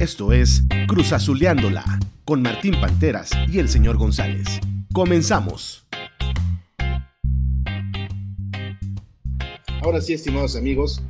[0.00, 1.82] Esto es Cruz Azuleándola
[2.24, 4.46] con Martín Panteras y el señor González.
[4.94, 5.88] Comenzamos.
[9.82, 11.02] Ahora sí, estimados amigos,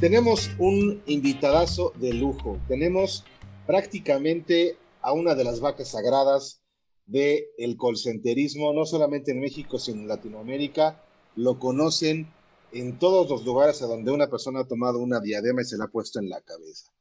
[0.00, 2.58] tenemos un invitadazo de lujo.
[2.66, 3.24] Tenemos
[3.68, 6.60] prácticamente a una de las vacas sagradas
[7.06, 11.00] del el colcenterismo, no solamente en México, sino en Latinoamérica.
[11.36, 12.26] Lo conocen
[12.72, 15.84] en todos los lugares a donde una persona ha tomado una diadema y se la
[15.84, 16.93] ha puesto en la cabeza.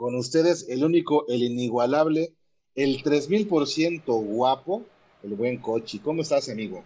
[0.00, 2.32] Con ustedes, el único, el inigualable,
[2.74, 4.80] el 3000% guapo,
[5.22, 5.98] el buen Cochi.
[5.98, 6.82] ¿Cómo estás, amigo?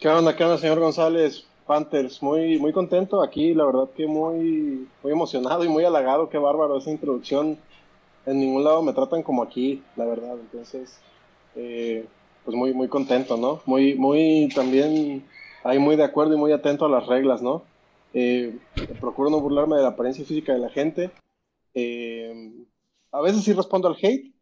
[0.00, 1.44] ¿Qué onda, qué onda, señor González?
[1.64, 6.38] Panthers, muy, muy contento aquí, la verdad que muy, muy emocionado y muy halagado, qué
[6.38, 7.56] bárbaro esa introducción.
[8.26, 10.98] En ningún lado me tratan como aquí, la verdad, entonces,
[11.54, 12.04] eh,
[12.44, 13.62] pues muy, muy contento, ¿no?
[13.64, 15.24] Muy, muy también
[15.62, 17.62] ahí muy de acuerdo y muy atento a las reglas, ¿no?
[18.14, 18.58] Eh,
[19.00, 21.10] procuro no burlarme de la apariencia física de la gente.
[21.74, 22.52] Eh,
[23.10, 24.34] a veces sí respondo al hate,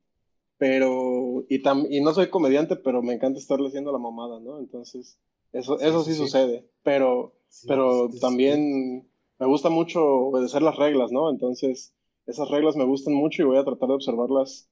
[0.59, 4.59] pero, y, y no soy comediante, pero me encanta estarle haciendo la mamada, ¿no?
[4.59, 5.19] Entonces,
[5.53, 7.35] eso, eso sí, sucede, pero,
[7.67, 11.31] pero también me gusta mucho obedecer las reglas, ¿no?
[11.31, 11.95] Entonces,
[12.27, 14.69] esas reglas me gustan mucho y voy a tratar de observarlas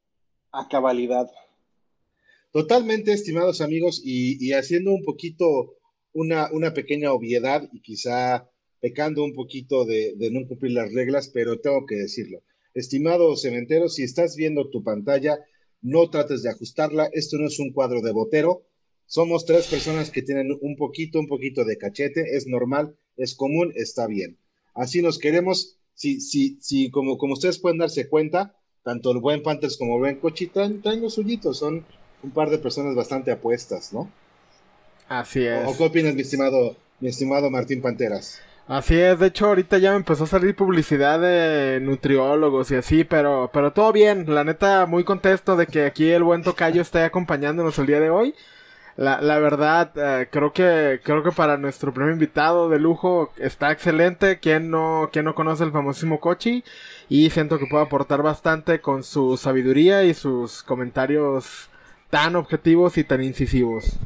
[0.53, 1.29] a cabalidad.
[2.53, 5.75] Totalmente, estimados amigos, y, haciendo un poquito
[6.12, 8.49] una, una, pequeña obviedad y quizá
[8.81, 12.43] pecando un poquito de, de, no cumplir las reglas, pero tengo que decirlo.
[12.75, 15.39] Estimado cementero, si estás viendo tu pantalla,
[15.83, 17.09] no trates de ajustarla.
[17.12, 18.65] Esto no es un cuadro de botero.
[19.06, 22.37] Somos tres personas que tienen un poquito, un poquito de cachete.
[22.37, 24.39] Es normal, es común, está bien.
[24.75, 25.77] Así nos queremos.
[25.95, 30.01] Si, si, si como, como ustedes pueden darse cuenta, tanto el buen Panthers como el
[30.01, 31.59] buen Cochi traen, los suyitos.
[31.59, 31.84] Son
[32.23, 34.10] un par de personas bastante apuestas, ¿no?
[35.09, 35.66] Así es.
[35.66, 38.41] ¿O qué opinas, mi estimado, mi estimado Martín Panteras?
[38.69, 43.03] Así es, de hecho ahorita ya me empezó a salir publicidad de nutriólogos y así,
[43.03, 47.03] pero, pero todo bien, la neta muy contento de que aquí el buen tocayo esté
[47.03, 48.34] acompañándonos el día de hoy.
[48.99, 53.71] La, la verdad, eh, creo que, creo que para nuestro primer invitado de lujo está
[53.71, 54.41] excelente.
[54.41, 56.65] Quien no, quien no conoce el famosísimo Cochi.
[57.09, 61.71] Y siento que puede aportar bastante con su sabiduría y sus comentarios
[62.11, 64.01] tan objetivos y tan incisivos.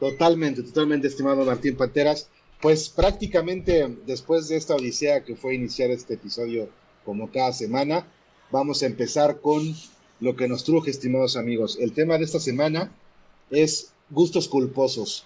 [0.00, 2.28] Totalmente, totalmente, estimado Martín Panteras.
[2.60, 6.68] Pues prácticamente después de esta odisea que fue iniciar este episodio
[7.06, 8.06] como cada semana,
[8.50, 9.62] vamos a empezar con
[10.20, 11.78] lo que nos truje, estimados amigos.
[11.80, 12.92] El tema de esta semana
[13.50, 15.24] es gustos culposos.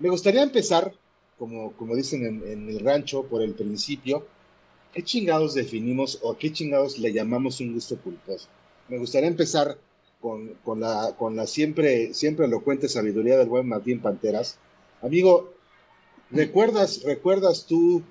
[0.00, 0.92] Me gustaría empezar,
[1.38, 4.26] como, como dicen en, el rancho, por el principio.
[4.92, 8.48] ¿Qué chingados definimos o qué chingados le llamamos un gusto culposo?
[8.88, 9.78] Me gustaría empezar
[10.20, 14.58] con, con, la, con la siempre, siempre elocuente sabiduría del buen Martín Panteras.
[15.00, 15.52] Amigo,
[16.30, 18.02] ¿Recuerdas, recuerdas tú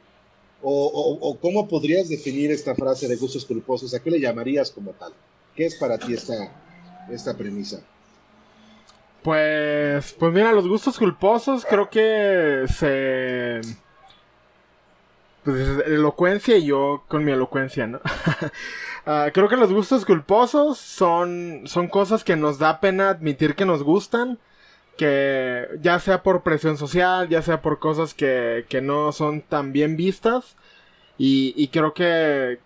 [0.62, 3.94] o, cómo podrías definir esta frase de gustos culposos?
[3.94, 5.14] ¿A qué le llamarías como tal?
[5.56, 6.52] ¿Qué es para ti esta,
[7.12, 7.82] esta premisa?
[9.24, 13.62] Pues, pues mira, los gustos culposos creo que se...
[15.44, 18.00] Pues elocuencia y yo con mi elocuencia, ¿no?
[19.10, 23.64] Ah, creo que los gustos culposos son, son cosas que nos da pena admitir que
[23.64, 24.38] nos gustan
[24.98, 29.72] que ya sea por presión social, ya sea por cosas que, que no son tan
[29.72, 30.56] bien vistas
[31.18, 32.60] y, y, creo que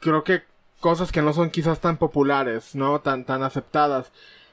[0.00, 0.42] creo que
[0.80, 3.00] cosas que no son quizás tan populares, ¿no?
[3.00, 4.10] Tan, tan aceptadas.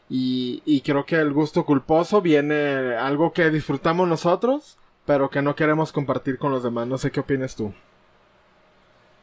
[0.10, 5.56] Y, y creo que el gusto culposo viene algo que disfrutamos nosotros, pero que no
[5.56, 6.88] queremos compartir con los demás.
[6.88, 7.74] No sé qué opinas tú.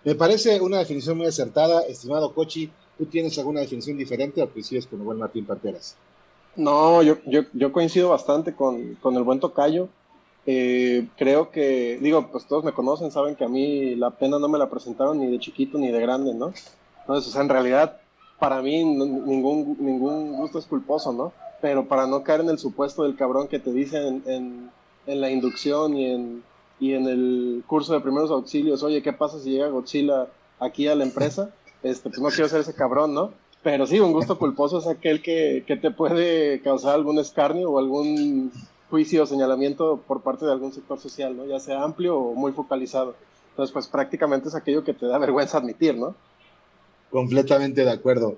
[0.04, 2.70] Me parece una definición muy acertada, estimado Cochi.
[2.98, 5.96] ¿Tú tienes alguna definición diferente o coincides con buen Martín Parteras?
[6.56, 9.88] No, yo, yo, yo coincido bastante con, con, el buen tocayo.
[10.46, 14.48] Eh, creo que, digo, pues todos me conocen, saben que a mí la pena no
[14.48, 16.52] me la presentaron ni de chiquito ni de grande, ¿no?
[17.00, 17.98] Entonces, o sea, en realidad,
[18.38, 21.32] para mí ningún, ningún gusto es culposo, ¿no?
[21.60, 24.70] Pero para no caer en el supuesto del cabrón que te dicen en,
[25.06, 26.42] en, la inducción y en,
[26.78, 30.28] y en el curso de primeros auxilios, oye, ¿qué pasa si llega Godzilla
[30.60, 31.50] aquí a la empresa?
[31.82, 33.32] Este, pues no quiero ser ese cabrón, ¿no?
[33.64, 38.52] Pero sí, un gusto culposo es aquel que, te puede causar algún escarnio o algún
[38.90, 41.46] juicio o señalamiento por parte de algún sector social, ¿no?
[41.46, 43.16] Ya sea amplio o muy focalizado.
[43.50, 46.14] Entonces, pues prácticamente es aquello que te da vergüenza admitir, ¿no?
[47.10, 48.36] Completamente de acuerdo.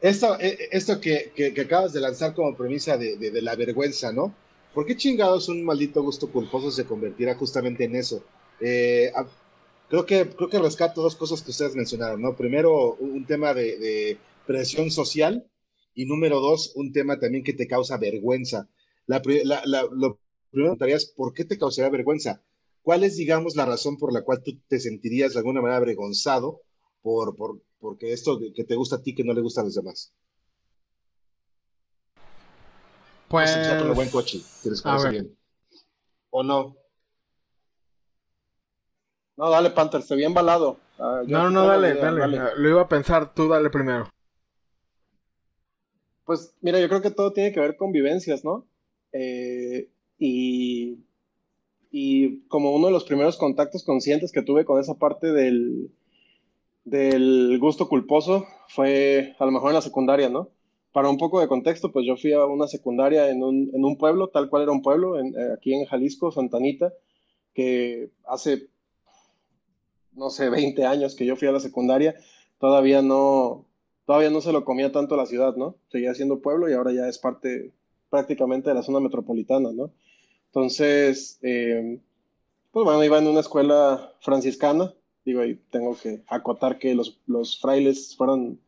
[0.00, 4.34] Esto, eh, esto que, acabas de lanzar como premisa de, la vergüenza, ¿no?
[4.74, 8.20] ¿Por qué chingados un maldito gusto culposo se convertirá justamente en eso?
[8.58, 9.12] Eh,
[9.88, 12.34] creo, que, creo que rescato dos cosas que ustedes mencionaron, ¿no?
[12.34, 15.50] Primero, un tema de presión social
[15.94, 18.68] y número dos, un tema también que te causa vergüenza.
[19.06, 19.20] La,
[19.92, 20.20] lo
[20.50, 22.42] primero que es, ¿por qué te causaría vergüenza?
[22.82, 26.62] ¿Cuál es, digamos, la razón por la cual tú te sentirías de alguna manera avergonzado
[27.02, 29.74] por, por porque esto que te gusta a ti que no le gusta a los
[29.74, 30.12] demás.
[33.28, 33.50] Pues.
[33.78, 34.70] con el buen coche, que
[35.10, 35.36] bien.
[36.30, 36.76] ¿O no?
[39.36, 40.78] No, dale, Panther, se bien balado.
[40.98, 44.10] Ah, no, no, dale, dale, Lo iba a pensar, tú dale primero.
[46.26, 48.66] Pues mira, yo creo que todo tiene que ver con vivencias, ¿no?
[49.12, 49.88] Eh,
[50.18, 50.98] y,
[51.90, 55.90] y como uno de los primeros contactos conscientes que tuve con esa parte del,
[56.84, 60.50] del gusto culposo fue a lo mejor en la secundaria, ¿no?
[60.92, 63.96] Para un poco de contexto, pues yo fui a una secundaria en un, en un
[63.96, 66.92] pueblo, tal cual era un pueblo, en, eh, aquí en Jalisco, Santanita,
[67.54, 68.68] que hace,
[70.12, 72.16] no sé, 20 años que yo fui a la secundaria,
[72.58, 73.66] todavía no,
[74.06, 75.76] todavía no se lo comía tanto la ciudad, ¿no?
[75.88, 77.72] Seguía siendo pueblo y ahora ya es parte
[78.08, 79.90] prácticamente de la zona metropolitana, ¿no?
[80.46, 81.98] Entonces, eh,
[82.70, 84.94] pues bueno, iba en una escuela franciscana,
[85.24, 88.60] digo, y tengo que acotar que los, los frailes fueron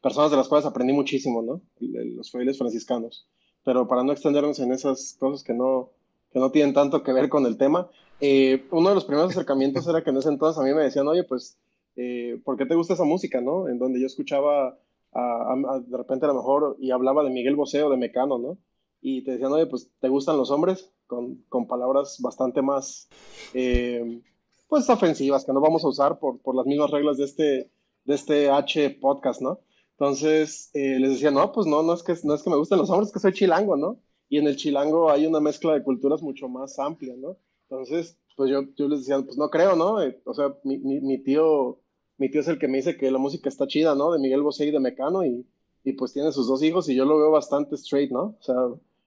[0.00, 1.60] personas de las cuales aprendí muchísimo, ¿no?
[1.80, 3.26] Los frailes franciscanos.
[3.64, 5.90] Pero para no extendernos en esas cosas que no,
[6.32, 9.86] que no tienen tanto que ver con el tema, eh, uno de los primeros acercamientos
[9.88, 11.56] era que en ese entonces a mí me decían, oye, pues,
[11.96, 13.68] eh, ¿por qué te gusta esa música, no?
[13.68, 14.78] En donde yo escuchaba
[15.14, 18.58] de repente a lo mejor y hablaba de Miguel Bosé o de Mecano, ¿no?
[19.00, 20.92] Y te decían, oye, pues, ¿te gustan los hombres?
[21.06, 23.08] Con, con palabras bastante más,
[23.52, 24.20] eh,
[24.68, 27.70] pues, ofensivas, que no vamos a usar por, por las mismas reglas de este,
[28.04, 29.60] de este H podcast, ¿no?
[29.92, 32.78] Entonces eh, les decía, no, pues no, no es, que, no es que me gusten
[32.78, 34.00] los hombres, es que soy chilango, ¿no?
[34.28, 37.36] Y en el chilango hay una mezcla de culturas mucho más amplia, ¿no?
[37.68, 40.02] Entonces, pues yo, yo les decía, pues no creo, ¿no?
[40.02, 41.80] Eh, o sea, mi, mi, mi, tío,
[42.18, 44.12] mi tío es el que me dice que la música está chida, ¿no?
[44.12, 45.46] De Miguel Bosé y de Mecano, y,
[45.84, 48.36] y pues tiene sus dos hijos, y yo lo veo bastante straight, ¿no?
[48.38, 48.56] O sea,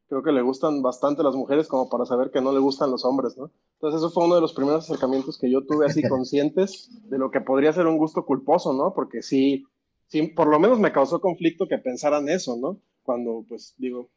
[0.08, 3.06] creo que le gustan bastante las mujeres como para saber que no le gustan los
[3.06, 3.52] hombres, ¿no?
[3.74, 7.30] Entonces eso fue uno de los primeros acercamientos que yo tuve así conscientes de lo
[7.32, 8.94] que podría ser un gusto culposo, ¿no?
[8.94, 9.66] Porque sí,
[10.08, 12.80] sí, por lo menos me causó conflicto que pensaran eso, ¿no?
[13.04, 14.10] Cuando, pues, digo,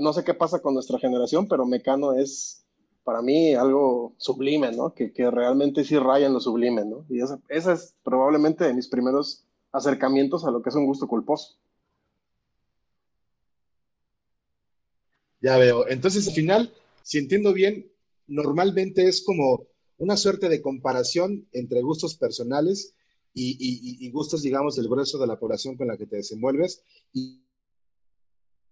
[0.00, 2.65] no sé qué pasa con nuestra generación, pero Mecano es
[3.06, 4.92] para mí algo sublime, ¿no?
[4.92, 7.06] Que, que realmente sí raya en lo sublime, ¿no?
[7.08, 11.54] Y ese es probablemente de mis primeros acercamientos a lo que es un gusto culposo.
[15.40, 15.86] Ya veo.
[15.88, 16.74] Entonces, al final,
[17.04, 17.88] si entiendo bien,
[18.26, 19.68] normalmente es como
[19.98, 22.96] una suerte de comparación entre gustos personales
[23.32, 26.82] y, gustos, digamos, del grueso de la población con la que te desenvuelves.
[27.12, 27.44] Y,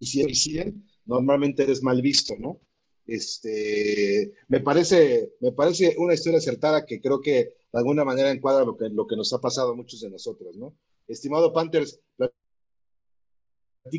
[0.01, 2.59] si coinciden, normalmente eres mal visto, ¿no?
[3.07, 8.65] Este, me parece, me parece una historia acertada que creo que de alguna manera encuadra
[8.65, 10.75] lo que, lo que nos ha pasado a muchos de nosotros, ¿no?
[11.07, 12.01] Estimado Panthers,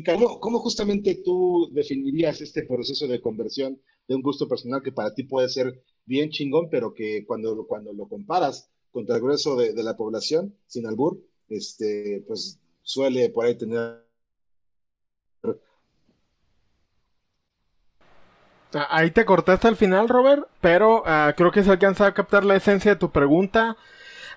[0.04, 5.14] ¿cómo, ¿cómo justamente tú definirías este proceso de conversión de un gusto personal que para
[5.14, 9.74] ti puede ser bien chingón, pero que cuando, cuando lo comparas contra el grueso de,
[9.82, 14.04] la población, sin albur, este, pues suele por ahí tener ah,
[18.90, 22.56] Ahí te cortaste al final, Robert, pero uh, creo que se alcanza a captar la
[22.56, 23.76] esencia de tu pregunta.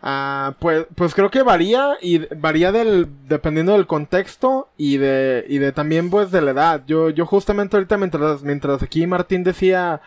[0.01, 5.57] Uh, pues, pues creo que varía y varía del, dependiendo del contexto y de, y
[5.57, 6.83] de también pues de la edad.
[6.87, 10.01] Yo, yo justamente ahorita mientras, mientras aquí Martín decía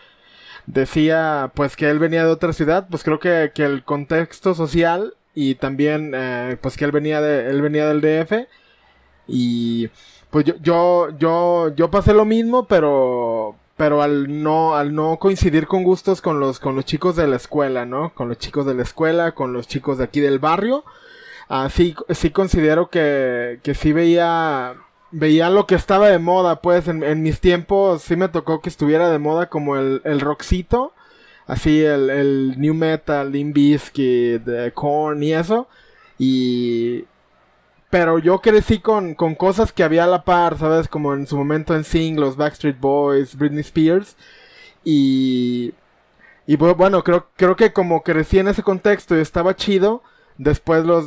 [0.67, 5.15] decía pues que él venía de otra ciudad, pues creo que, que el contexto social
[5.35, 8.49] y también eh, pues que él venía de él venía del DF
[9.29, 9.89] y
[10.31, 15.67] pues yo yo yo yo pasé lo mismo, pero pero al no al no coincidir
[15.67, 18.15] con gustos con los con los chicos de la escuela, ¿no?
[18.15, 20.85] Con los chicos de la escuela, con los chicos de aquí del barrio,
[21.49, 24.77] así sí considero que que sí veía
[25.11, 29.11] veía lo que estaba de moda, pues en, mis tiempos sí me tocó que estuviera
[29.11, 30.93] de moda como el, el rockcito,
[31.49, 34.43] así el, el new metal, Limp Bizkit,
[34.75, 35.67] Korn y eso,
[36.21, 37.05] y...
[37.93, 40.89] Pero yo crecí con, con cosas que había a la par, ¿sabes?
[40.89, 44.17] Como en su momento en Sing, los Backstreet Boys, Britney Spears,
[44.85, 45.75] y...
[46.45, 50.03] Y bueno, creo, creo que como crecí en ese contexto y estaba chido,
[50.39, 51.07] Después los,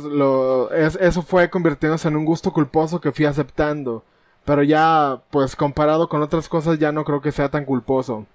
[0.72, 4.04] eso fue convirtiéndose en un gusto culposo que fui aceptando.
[4.44, 8.26] Pero ya, pues comparado con otras cosas, ya no creo que sea tan culposo.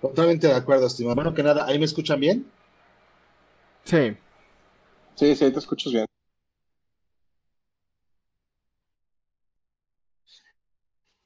[0.00, 1.16] Totalmente de acuerdo, estimado.
[1.16, 2.46] Bueno, que nada, ¿ahí me escuchan bien?
[3.88, 4.14] Sí.
[5.14, 6.06] Sí, sí, te escuchas bien.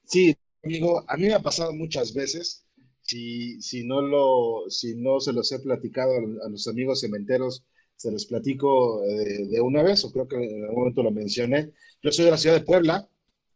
[0.05, 2.65] Sí, amigo, a mí me ha pasado muchas veces
[3.01, 7.65] si, si, no lo, si no se los he platicado a, los amigos cementeros,
[7.97, 11.73] se los platico eh, de, una vez, o creo que en algún momento lo mencioné.
[12.01, 13.09] Yo soy de la ciudad de Puebla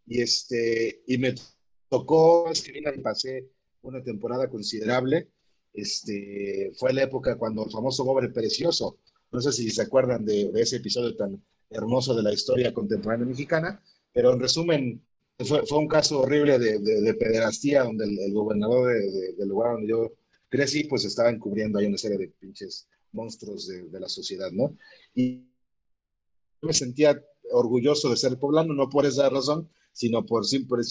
[0.06, 1.34] y, este, y me
[1.90, 3.48] tocó, es que vine y pasé
[3.84, 5.30] una temporada considerable
[5.78, 8.98] este, fue la época cuando el famoso Gobre Precioso,
[9.32, 13.82] no sé si se acuerdan de, ese episodio tan hermoso de la historia contemporánea mexicana,
[14.12, 15.06] pero en resumen,
[15.38, 18.92] fue, fue un caso horrible de, de, pederastía donde el, gobernador
[19.38, 20.14] del lugar donde yo
[20.50, 24.76] crecí, pues estaba encubriendo ahí una serie de pinches monstruos de, de la sociedad, ¿no?
[25.14, 25.44] Y
[26.62, 30.82] me sentía orgulloso de ser poblano, no por esa razón, sino por simple,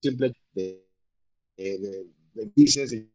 [0.00, 0.82] simple de,
[1.58, 3.08] de, de, de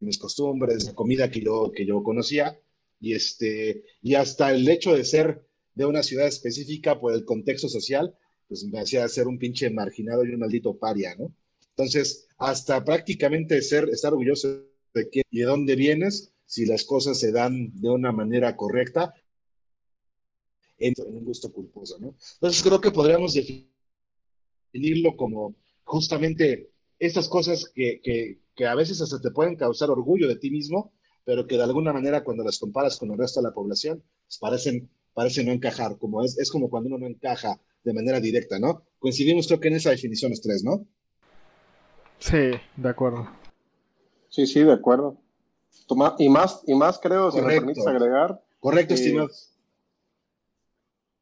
[0.00, 2.58] mis costumbres, la comida que yo, que yo conocía,
[3.00, 7.68] y, este, y hasta el hecho de ser de una ciudad específica por el contexto
[7.68, 8.16] social,
[8.48, 11.34] pues me hacía ser un pinche marginado y un maldito paria, ¿no?
[11.70, 17.18] Entonces, hasta prácticamente ser, estar orgulloso de quién y de dónde vienes, si las cosas
[17.18, 19.14] se dan de una manera correcta,
[20.78, 22.14] en un gusto culposo, ¿no?
[22.34, 29.20] Entonces creo que podríamos definirlo como justamente estas cosas que, que, que a veces hasta
[29.20, 30.92] te pueden causar orgullo de ti mismo,
[31.24, 34.38] pero que de alguna manera cuando las comparas con el resto de la población, pues
[34.38, 38.58] parecen, parecen no encajar, como es, es como cuando uno no encaja de manera directa,
[38.58, 38.82] ¿no?
[38.98, 40.86] Coincidimos creo que en esa definición los tres, ¿no?
[42.18, 43.28] Sí, de acuerdo.
[44.28, 45.18] Sí, sí, de acuerdo.
[45.86, 48.42] Toma, y más, y más creo, si me permites agregar.
[48.60, 49.28] Correcto, estimado.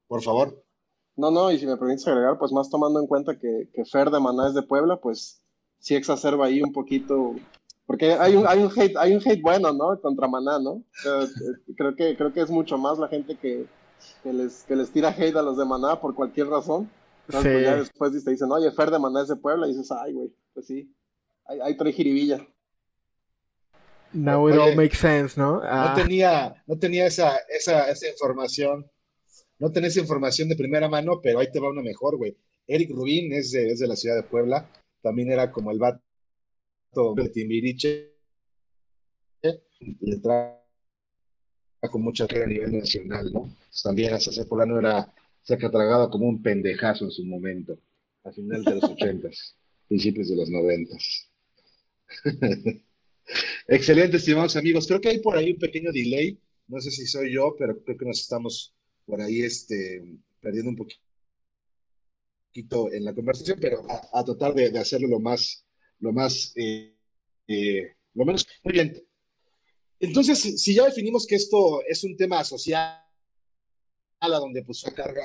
[0.06, 0.62] Por favor.
[1.16, 4.10] No, no, y si me permites agregar, pues más tomando en cuenta que, que Fer
[4.10, 5.41] de Maná es de Puebla, pues
[5.82, 7.34] sí exacerba ahí un poquito,
[7.86, 10.00] porque hay un, hay un hate, hay un hate bueno, ¿no?
[10.00, 10.82] Contra Maná, ¿no?
[11.76, 13.66] Creo, que, creo que es mucho más la gente que,
[14.22, 16.88] que, les, que les tira hate a los de Maná por cualquier razón.
[17.26, 19.90] Entonces, pues, ya después te dicen, oye, Fer de Maná es de Puebla, y dices,
[19.90, 20.94] ay, güey, pues sí,
[21.46, 22.46] hay, hay trae jiribilla.
[24.12, 25.54] Now it all makes sense, ¿no?
[25.54, 25.94] No ah.
[25.96, 28.86] tenía, no tenía esa, esa, esa información,
[29.58, 32.36] no tenía esa información de primera mano, pero ahí te va una mejor, güey.
[32.68, 34.68] Eric Rubín es de, es de la ciudad de Puebla,
[35.02, 36.02] también era como el vato
[37.14, 38.12] de Timbiriche,
[40.00, 40.62] le trajo
[41.94, 43.54] mucha carga a nivel nacional, ¿no?
[43.82, 47.78] también hasta ese polano era, se ha tragado como un pendejazo en su momento,
[48.24, 49.56] a final de los ochentas,
[49.88, 51.28] principios de los noventas.
[53.68, 54.86] Excelente, estimados amigos.
[54.86, 56.38] Creo que hay por ahí un pequeño delay.
[56.68, 58.74] No sé si soy yo, pero creo que nos estamos
[59.06, 60.04] por ahí este,
[60.40, 61.00] perdiendo un poquito
[62.54, 65.64] en la conversación, pero a, tratar de, hacerlo lo más,
[66.00, 66.94] lo más, eh,
[67.48, 68.46] eh, lo menos.
[68.62, 69.02] Muy bien.
[69.98, 72.98] Entonces, si ya definimos que esto es un tema social,
[74.20, 75.22] a donde pues se carga,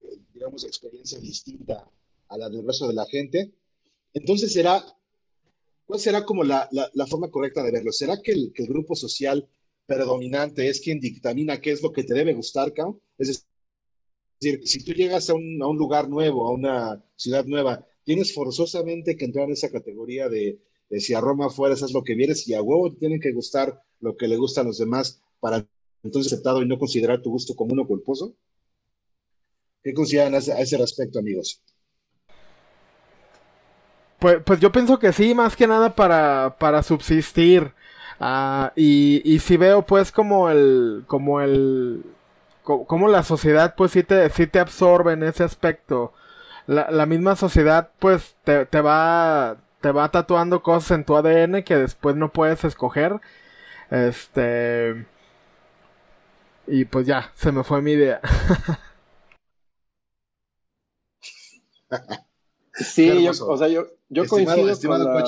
[0.00, 1.88] eh, digamos, experiencia distinta
[2.28, 3.52] a la del resto de la gente,
[4.12, 4.84] entonces será,
[5.84, 7.92] ¿cuál será como la, la, forma correcta de verlo?
[7.92, 9.48] ¿Será que el, que el, grupo social
[9.86, 13.00] predominante es quien dictamina qué es lo que te debe gustar, Cao?
[13.18, 13.46] Es
[14.40, 18.34] decir, si tú llegas a un, a un, lugar nuevo, a una ciudad nueva, tienes
[18.34, 22.14] forzosamente que entrar en esa categoría de, de si a Roma fueras, es lo que
[22.14, 25.20] vienes y a huevo te tienen que gustar lo que le gusta a los demás
[25.40, 25.66] para
[26.06, 28.34] entonces aceptado y no considerar tu gusto como uno culposo?
[29.82, 31.62] ¿Qué consideran a ese, a ese respecto, amigos?
[34.18, 37.72] Pues, pues yo pienso que sí, más que nada para, para subsistir.
[38.18, 42.02] Uh, y, y si veo pues como el, como el,
[42.66, 46.12] como la sociedad pues sí te, sí te absorbe en ese aspecto.
[46.66, 51.62] La, la misma sociedad pues te, te, va te va tatuando cosas en tu ADN
[51.62, 53.20] que después no puedes escoger.
[53.90, 55.06] Este
[56.66, 58.20] y pues ya, se me fue mi idea.
[62.72, 65.24] sí, yo, o sea, yo, yo coincido con la...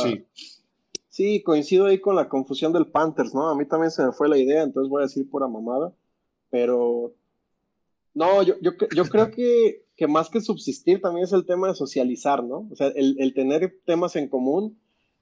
[1.09, 3.49] Sí, coincido ahí con la confusión del Panthers, ¿no?
[3.49, 5.93] A mí también se me fue la idea, entonces voy a decir pura mamada.
[6.51, 7.13] Pero
[8.15, 11.75] no, yo, yo, yo creo que, que, más que subsistir también es el tema de
[11.75, 12.69] socializar, ¿no?
[12.71, 14.79] O sea, el, el tener temas en común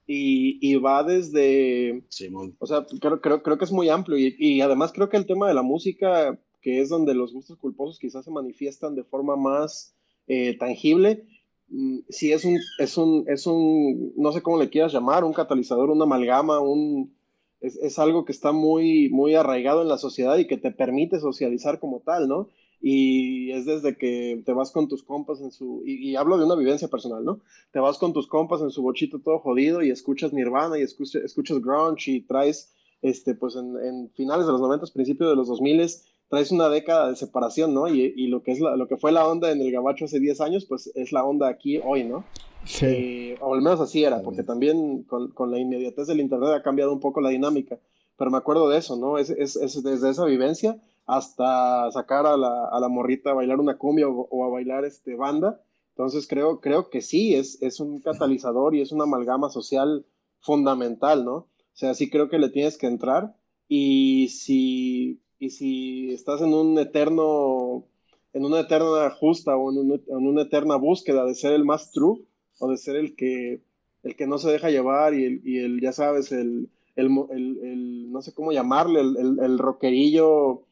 [0.07, 2.03] y, y va desde...
[2.07, 2.55] Simón.
[2.59, 5.25] O sea, creo, creo, creo que es muy amplio y, y, además creo que el
[5.25, 9.35] tema de la música, que es donde los gustos culposos quizás se manifiestan de forma
[9.35, 9.93] más
[10.27, 11.25] eh, tangible,
[11.67, 15.33] mm, sí es un, es un, es un, no sé cómo le quieras llamar, un
[15.33, 17.15] catalizador, una amalgama, un...
[17.59, 21.19] Es, es algo que está muy, muy arraigado en la sociedad y que te permite
[21.19, 22.49] socializar como tal, ¿no?
[22.79, 26.55] Y es desde que te vas con tus compas en su, y, hablo de una
[26.55, 27.41] vivencia personal, ¿no?
[27.71, 31.23] Te vas con tus compas en su bochito todo jodido y escuchas Nirvana y escuchas,
[31.23, 35.87] escuchas grunge y traes, este, pues en, finales de los 90, principios de los 2000,
[36.29, 37.87] traes una década de separación, ¿no?
[37.87, 40.41] Y, y lo, que es lo que fue la onda en el gabacho hace 10
[40.41, 42.25] años, pues es la onda aquí hoy, ¿no?
[42.65, 42.85] Sí.
[42.85, 46.63] Eh, o al menos así era, porque también con, con, la inmediatez del Internet ha
[46.63, 47.79] cambiado un poco la dinámica,
[48.17, 49.17] pero me acuerdo de eso, ¿no?
[49.17, 53.59] Es, es, es desde esa vivencia hasta sacar a la, a la morrita a bailar
[53.59, 55.61] una cumbia o, a bailar este, banda.
[55.91, 60.05] Entonces creo, creo que sí, es, es un catalizador y es una amalgama social
[60.41, 61.35] fundamental, ¿no?
[61.35, 63.35] O sea, sí creo que le tienes que entrar
[63.67, 67.85] y si, y si estás en un eterno,
[68.33, 72.19] en una eterna justa o en, una eterna búsqueda de ser el más true
[72.59, 73.61] o de ser el que,
[74.03, 78.11] el que no se deja llevar y el, y el ya sabes, el, el, el,
[78.11, 80.63] no sé cómo llamarle, el, el, rockerillo,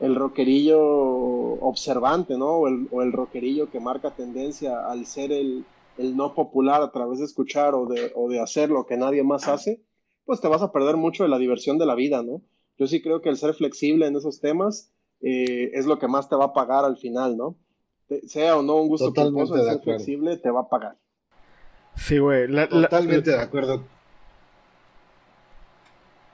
[0.00, 2.48] el rockerillo observante, ¿no?
[2.48, 5.64] O el, o el rockerillo que marca tendencia al ser el,
[5.98, 9.22] el no popular a través de escuchar o de, o de hacer lo que nadie
[9.22, 9.82] más hace,
[10.24, 12.42] pues te vas a perder mucho de la diversión de la vida, ¿no?
[12.78, 16.28] Yo sí creo que el ser flexible en esos temas eh, es lo que más
[16.28, 17.56] te va a pagar al final, ¿no?
[18.28, 20.96] sea o no un gusto culposo, el ser flexible te va a pagar.
[21.96, 22.46] Sí, güey.
[22.68, 23.82] Totalmente de acuerdo.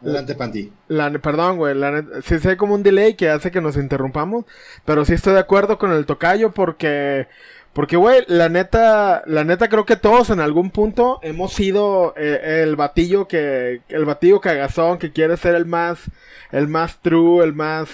[0.02, 0.73] Adelante, Panti.
[1.23, 1.75] perdón, güey.
[2.25, 4.44] Sí, sí hay como un delay que hace que nos interrumpamos.
[4.85, 7.28] Pero sí estoy de acuerdo con el tocayo porque
[7.73, 12.62] porque, güey, la neta, la neta creo que todos en algún punto hemos sido eh,
[12.62, 16.11] el batillo que, el batillo cagazón que quiere ser el más,
[16.50, 17.88] el más true, el más,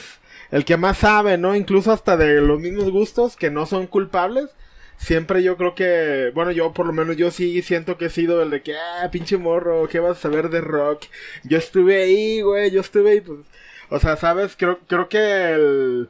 [0.51, 1.55] el que más sabe, ¿no?
[1.55, 4.51] Incluso hasta de los mismos gustos que no son culpables.
[4.99, 8.43] Siempre yo creo que, bueno, yo por lo menos yo sí siento que he sido
[8.43, 11.05] el de que, ah, pinche morro, ¿qué vas a saber de rock?
[11.45, 13.41] Yo estuve ahí, güey, yo estuve ahí, pues,
[13.91, 16.09] o sea, sabes, creo, creo que el,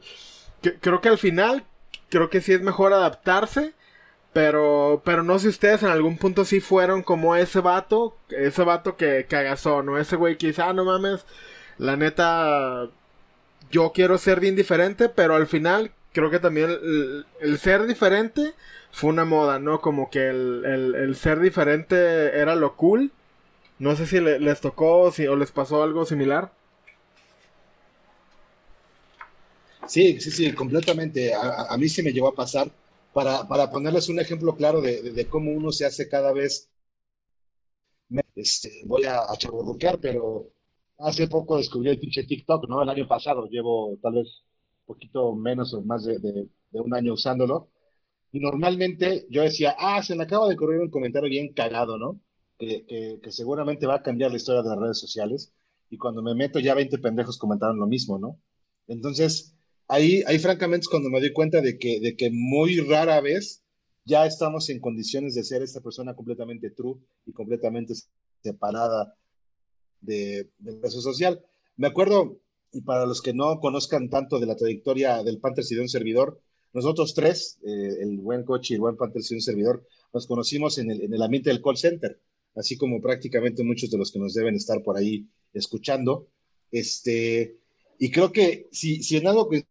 [0.81, 1.63] creo que al final
[2.09, 3.73] creo que sí es mejor adaptarse.
[4.33, 8.63] Pero, pero no sé si ustedes en algún punto sí fueron como ese vato, ese
[8.63, 9.97] vato que cagazó, ¿no?
[9.97, 11.25] Ese güey que dice, ah, no mames,
[11.79, 12.89] la neta,
[13.71, 16.69] yo quiero ser bien diferente, pero al final creo que también
[17.41, 18.53] el, ser diferente
[18.91, 19.81] fue una moda, ¿no?
[19.81, 20.65] Como que el,
[20.95, 23.11] el, ser diferente era lo cool.
[23.79, 26.51] No sé si les tocó si, o les pasó algo similar.
[29.87, 31.33] Sí, sí, sí, completamente.
[31.33, 32.71] A, mí se me llevó a pasar.
[33.13, 36.69] Para, para ponerles un ejemplo claro de, cómo uno se hace cada vez,
[38.35, 40.51] este, voy a, a pero
[40.99, 42.83] hace poco descubrí el pinche TikTok, ¿no?
[42.83, 44.43] El año pasado, llevo tal vez
[44.85, 47.69] poquito menos o más de, un año usándolo.
[48.31, 52.21] Y normalmente yo decía, ah, se me acaba de correr un comentario bien cagado, ¿no?
[52.57, 52.85] Que,
[53.23, 55.53] que, seguramente va a cambiar la historia de las redes sociales.
[55.89, 58.39] Y cuando me meto, ya 20 pendejos comentaron lo mismo, ¿no?
[58.87, 59.55] Entonces,
[59.87, 63.63] ahí, ahí francamente es cuando me doy cuenta de que, de que muy rara vez
[64.05, 67.93] ya estamos en condiciones de ser esta persona completamente true y completamente
[68.41, 69.15] separada
[70.01, 71.43] de, del peso social.
[71.77, 72.39] Me acuerdo,
[72.71, 75.89] y para los que no conozcan tanto de la trayectoria del Panthers y de un
[75.89, 76.41] servidor,
[76.73, 80.77] nosotros tres, eh, el buen coche y el buen Panthers y un servidor, nos conocimos
[80.77, 82.19] en el, en el ambiente del call center,
[82.55, 86.27] así como prácticamente muchos de los que nos deben estar por ahí escuchando.
[86.71, 87.57] Este,
[87.97, 89.65] y creo que si, si en algo que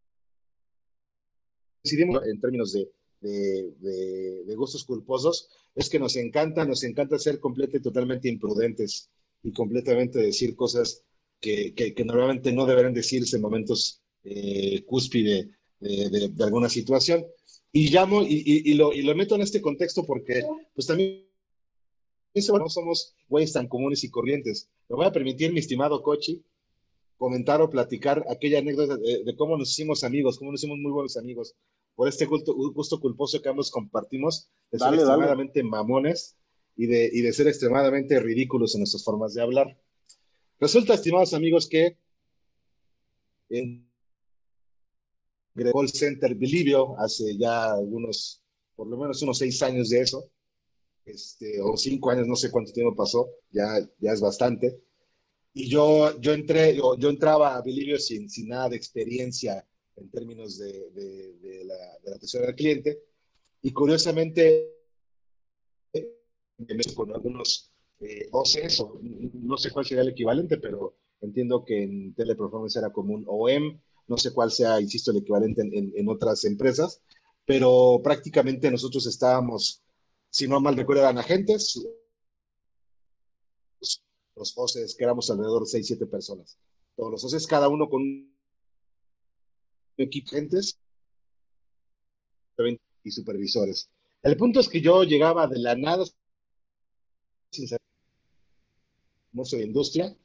[1.82, 7.80] decidimos en términos de, de, gustos culposos, es que nos encanta, nos encanta ser completamente
[7.80, 9.10] totalmente imprudentes
[9.42, 11.04] y completamente decir cosas
[11.40, 17.24] que, que, normalmente no deberían decirse en momentos eh, cúspide de, de, alguna situación.
[17.72, 20.42] Y llamo y, y, lo, y lo meto en este contexto porque
[20.74, 21.28] pues también
[22.34, 24.68] no somos güeyes tan comunes y corrientes.
[24.88, 26.42] Me voy a permitir, mi estimado Cochi,
[27.16, 31.16] comentar o platicar aquella anécdota de, cómo nos hicimos amigos, cómo nos hicimos muy buenos
[31.16, 31.54] amigos,
[31.94, 32.54] por este gusto,
[33.00, 36.36] culposo que ambos compartimos, de ser extremadamente mamones
[36.76, 39.76] y de, y de ser extremadamente ridículos en nuestras formas de hablar.
[40.60, 41.96] Resulta, estimados amigos, que
[43.50, 43.87] en
[45.72, 48.42] call center Bilibio, hace ya algunos,
[48.74, 50.30] por lo menos unos seis años de eso,
[51.04, 54.80] este, o cinco años, no sé cuánto tiempo pasó, ya, ya es bastante
[55.60, 59.66] y yo, yo entré, yo, yo entraba a Bilibio sin, sin nada de experiencia
[59.96, 63.02] en términos de, de, la, de la atención al cliente.
[63.62, 64.72] Y curiosamente,
[66.94, 72.14] con algunos eh, OCs, o no sé cuál sería el equivalente, pero entiendo que en
[72.14, 77.00] Teleperformance era como un OM, no sé cuál sea, insisto, el equivalente en, otras empresas,
[77.44, 79.82] pero prácticamente nosotros estábamos,
[80.30, 81.78] si no mal recuerdo, eran agentes,
[84.34, 86.58] los OCEs, que éramos alrededor de 6, 7 personas.
[86.96, 88.34] Todos los OCEs, cada uno con un
[89.96, 90.78] equipo de gentes
[93.04, 93.90] y supervisores.
[94.22, 96.04] El punto es que yo llegaba de la nada
[97.50, 97.80] sin ser
[99.32, 100.16] de industria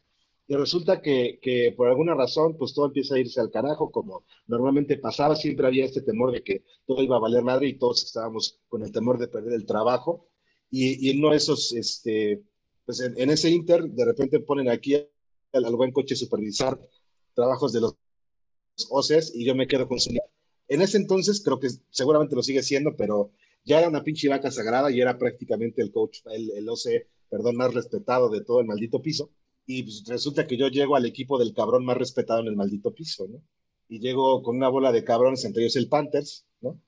[0.58, 5.36] resulta que, por alguna razón pues todo empieza a irse al carajo como normalmente pasaba,
[5.36, 8.84] siempre había este temor de que todo iba a valer madre y todos estábamos con
[8.84, 10.28] el temor de perder el trabajo
[10.70, 12.42] y, de esos este,
[12.86, 14.96] pues en, ese Inter, de repente ponen aquí
[15.54, 16.80] al, buen coche supervisar
[17.36, 17.96] trabajos de los
[18.90, 20.12] OCEs y yo me quedo con su...
[20.68, 23.32] En ese entonces, creo que seguramente lo sigue siendo, pero
[23.64, 26.68] ya era una pinche vaca sagrada y era prácticamente el coach, el, el
[27.30, 29.30] perdón, más respetado de todo el maldito piso.
[29.66, 32.94] Y pues resulta que yo llego al equipo del cabrón más respetado en el maldito
[32.94, 33.42] piso, ¿no?
[33.88, 36.80] Y llego con una bola de cabrones, entre ellos el Panthers, ¿no?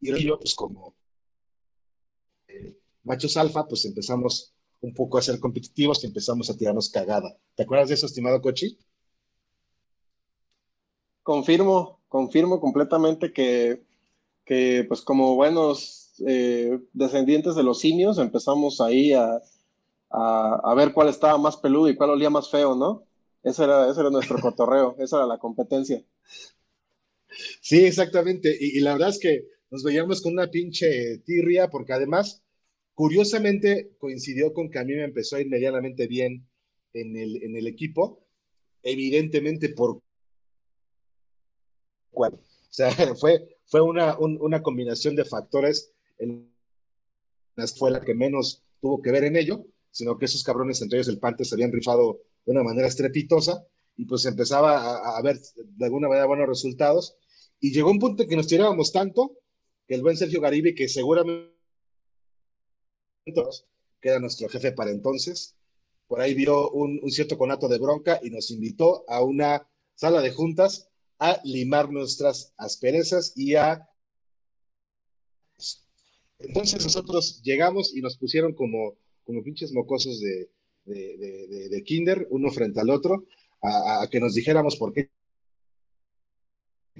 [0.00, 0.94] Y yo, pues como
[2.48, 7.36] eh, machos alfa, pues empezamos un poco a ser competitivos y empezamos a tirarnos cagada.
[7.54, 8.78] ¿Te acuerdas de eso, estimado Cochi?
[11.22, 13.82] Confirmo, confirmo completamente que,
[14.44, 19.40] que pues como buenos eh, descendientes de los simios empezamos ahí a,
[20.10, 23.06] a, ver cuál estaba más peludo y cuál olía más feo, ¿no?
[23.42, 26.02] Ese era, ese era nuestro cotorreo, esa era la competencia.
[27.60, 28.56] Sí, exactamente.
[28.58, 32.42] Y, y, la verdad es que nos veíamos con una pinche tirria, porque además,
[32.94, 36.48] curiosamente, coincidió con que a mí me empezó a ir medianamente bien
[36.92, 38.24] en el, en el equipo,
[38.82, 40.00] evidentemente por...
[42.12, 46.52] Bueno, o sea, fue, fue una, un, una combinación de factores en
[47.56, 51.18] la que menos tuvo que ver en ello, sino que esos cabrones, entre ellos el
[51.18, 56.08] Panther, se habían rifado de una manera estrepitosa y pues empezaba a, ver de alguna
[56.08, 57.16] manera buenos resultados.
[57.60, 59.38] Y llegó un punto en que nos tirábamos tanto
[59.88, 61.54] que el buen Sergio Garibi, que seguramente
[64.02, 65.56] era nuestro jefe para entonces,
[66.06, 70.20] por ahí vio un, un, cierto conato de bronca y nos invitó a una sala
[70.20, 73.88] de juntas a limar nuestras asperezas y a...
[76.38, 78.94] Entonces nosotros llegamos y nos pusieron como,
[79.24, 80.50] como pinches mocosos de,
[80.84, 83.24] de, de, de kinder, uno frente al otro,
[83.62, 85.10] a, que nos dijéramos por qué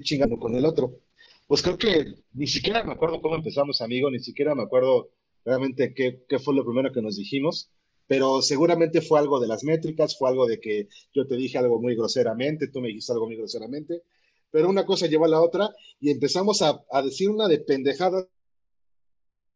[0.01, 0.99] chingando con el otro.
[1.47, 5.09] Pues creo que ni siquiera me acuerdo cómo empezamos, amigo, ni siquiera me acuerdo
[5.45, 7.71] realmente qué, fue lo primero que nos dijimos,
[8.05, 11.81] pero seguramente fue algo de las métricas, fue algo de que yo te dije algo
[11.81, 14.03] muy groseramente, tú me dijiste algo muy groseramente,
[14.51, 15.69] pero una cosa lleva a la otra
[15.99, 18.27] y empezamos a, a decir una de pendejadas,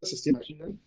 [0.01, 0.79] ¿se imaginan?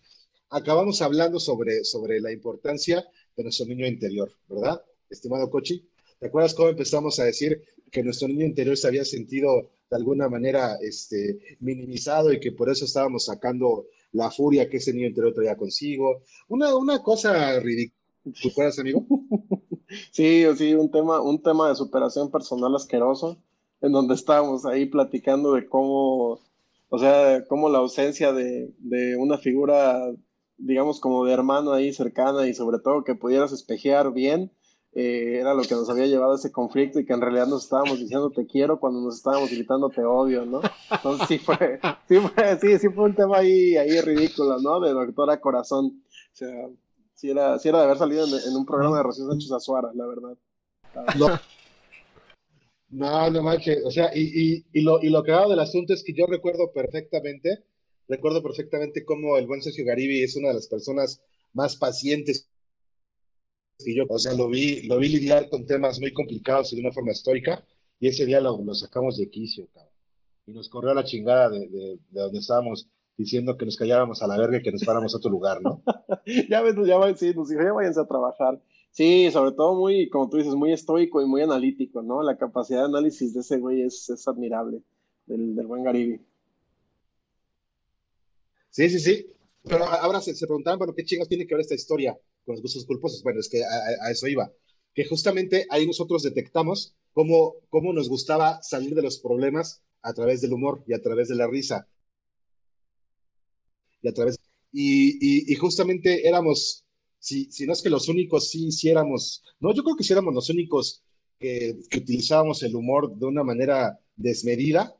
[0.49, 5.87] Acabamos hablando sobre, sobre la importancia de nuestro niño interior, ¿verdad, estimado Cochi?
[6.19, 10.29] ¿Te acuerdas cómo empezamos a decir que nuestro niño interior se había sentido de alguna
[10.29, 15.33] manera este, minimizado y que por eso estábamos sacando la furia que ese niño interior
[15.33, 16.21] traía consigo.
[16.47, 18.01] Una, una cosa ridícula.
[18.41, 19.05] ¿Tú acuerdas, amigo?
[20.11, 23.37] Sí, sí, un tema, un tema de superación personal asqueroso,
[23.81, 26.41] en donde estábamos ahí platicando de cómo,
[26.89, 29.99] o sea, cómo la ausencia de, de una figura,
[30.57, 34.51] digamos, como de hermano ahí cercana y sobre todo que pudieras espejear bien,
[34.97, 37.65] eh, era lo que nos había llevado a ese conflicto y que en realidad nos
[37.65, 40.61] estábamos diciendo te quiero cuando nos estábamos gritando te odio, ¿no?
[40.89, 44.79] Entonces sí fue, sí fue, sí, sí fue un tema ahí, ahí ridículo, ¿no?
[44.79, 46.01] De doctora Corazón.
[46.31, 46.69] O sea,
[47.13, 50.07] sí era, sí era de haber salido en, un programa de Rocío Sánchez Azuara, la
[50.07, 50.37] verdad.
[51.19, 51.27] No,
[52.95, 55.93] no, no manches, o sea, y, y, y, lo, y lo que hago del asunto
[55.93, 57.65] es que yo recuerdo perfectamente,
[58.07, 61.21] recuerdo perfectamente cómo el buen Sergio Garibi es una de las personas
[61.53, 62.49] más pacientes
[63.77, 66.83] que yo, o sea, lo vi, lo vi lidiar con temas muy complicados y de
[66.83, 67.65] una forma histórica,
[67.99, 69.91] y ese día lo, sacamos de quicio, cabrón.
[70.47, 74.21] Y nos corrió a la chingada de, de, de, donde estábamos diciendo que nos calláramos
[74.21, 75.81] a la verga y que nos fuéramos a otro lugar, ¿no?
[76.49, 78.61] ya ves, ya, sí, nos dijo, ya váyanse a trabajar.
[78.95, 82.23] Sí, sobre todo muy, como tú dices, muy estoico y muy analítico, ¿no?
[82.23, 84.81] La capacidad de análisis de ese güey es, es admirable,
[85.25, 86.21] del, del buen Garibi.
[88.69, 89.25] Sí, sí, sí.
[89.63, 92.61] Pero ahora se, se preguntaban, bueno, ¿qué chingos tiene que ver esta historia con los
[92.61, 93.21] gustos culposos?
[93.21, 94.49] Bueno, es que a, a, eso iba.
[94.93, 100.39] Que justamente ahí nosotros detectamos cómo, cómo nos gustaba salir de los problemas a través
[100.39, 101.85] del humor y a través de la risa.
[104.01, 104.39] Y a través.
[104.71, 106.84] Y, y, y justamente éramos,
[107.25, 109.43] si, si, no es que los únicos, sí, sí éramos.
[109.59, 111.03] No, yo creo que sí éramos los únicos
[111.39, 114.95] que, que utilizábamos el humor de una manera desmedida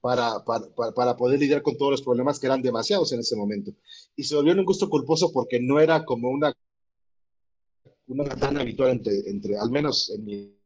[0.00, 3.72] para, para, para, poder lidiar con todos los problemas que eran demasiados en ese momento.
[4.16, 6.54] Y se volvió un gusto culposo porque no era como una,
[8.06, 10.56] una tan habitual entre, entre, al menos en mi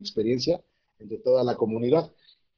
[0.00, 0.64] experiencia,
[0.98, 2.10] entre toda la comunidad.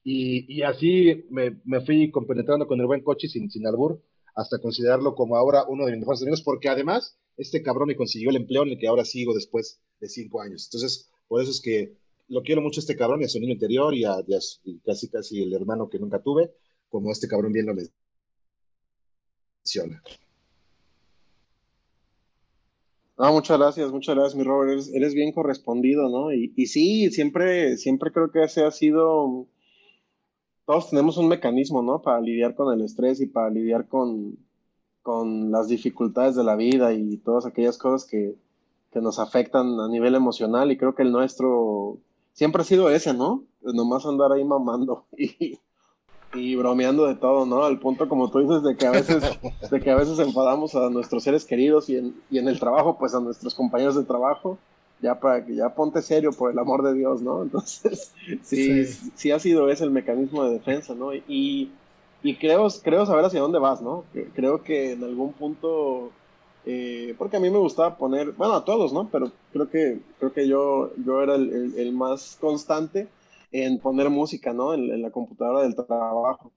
[0.05, 4.01] Y, y así me, me, fui compenetrando con el buen coche sin, sin albur,
[4.35, 8.31] hasta considerarlo como ahora uno de mis mejores amigos, porque además este cabrón me consiguió
[8.31, 10.67] el empleo en el que ahora sigo después de cinco años.
[10.67, 11.97] Entonces, por eso es que
[12.29, 14.17] lo quiero mucho a este cabrón y a su niño interior y a,
[14.85, 16.51] casi casi el hermano que nunca tuve,
[16.89, 17.75] como este cabrón bien lo
[19.65, 20.03] menciona.
[23.19, 24.73] No, muchas gracias, muchas gracias, mi Robert.
[24.73, 26.33] Eres, eres bien correspondido, ¿no?
[26.33, 29.47] Y, y, sí, siempre, siempre creo que ese ha sido.
[30.73, 32.01] Todos tenemos un mecanismo, ¿no?
[32.01, 34.39] Para lidiar con el estrés y para lidiar con,
[35.03, 38.37] con las dificultades de la vida y todas aquellas cosas que,
[38.91, 40.73] que nos afectan a nivel emocional.
[40.73, 41.99] Y creo que el nuestro
[42.33, 43.45] siempre ha sido ese, ¿no?
[43.61, 45.05] Nomás andar ahí mamando.
[45.19, 45.59] Y,
[46.33, 47.65] y bromeando de todo, ¿no?
[47.65, 49.23] Al punto, como tú dices, de que a veces,
[49.71, 52.97] de que a veces enfadamos a nuestros seres queridos y en, y en el trabajo,
[52.97, 54.57] pues a nuestros compañeros de trabajo,
[55.03, 57.43] ya para que ya ponte serio por el amor de Dios, ¿no?
[57.43, 58.13] Entonces,
[58.43, 58.85] sí,
[59.15, 61.13] sí, ha sido ese el mecanismo de defensa, ¿no?
[61.15, 61.73] Y,
[62.23, 64.05] y creo, creo saber hacia dónde vas, ¿no?
[64.35, 66.11] Creo que en algún punto,
[66.65, 69.09] eh, porque a mí me gustaba poner, bueno, a todos, ¿no?
[69.11, 73.09] Pero creo que, creo que yo, yo era el, el más constante
[73.53, 74.75] en poner música, ¿no?
[74.75, 76.51] En, la computadora del trabajo.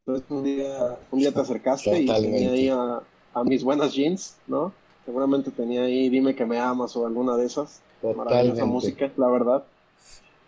[0.00, 3.02] Entonces un día, un día te acercaste y tenía ahí a,
[3.44, 4.72] mis buenas jeans, ¿no?
[5.04, 7.80] Seguramente tenía ahí Dime que me amas o alguna de esas.
[8.02, 9.64] Maravillosa música, la verdad.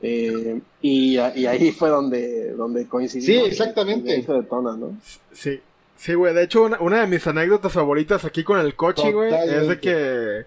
[0.03, 3.45] Eh, y, ahí fue donde, donde coincidimos.
[3.45, 4.17] Sí, exactamente.
[4.17, 4.97] Y se detona, ¿no?
[5.33, 5.61] Sí.
[5.97, 6.35] Sí, güey.
[6.35, 10.45] De hecho, una, de mis anécdotas favoritas aquí con el coche, güey, es de que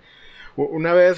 [0.55, 1.17] una vez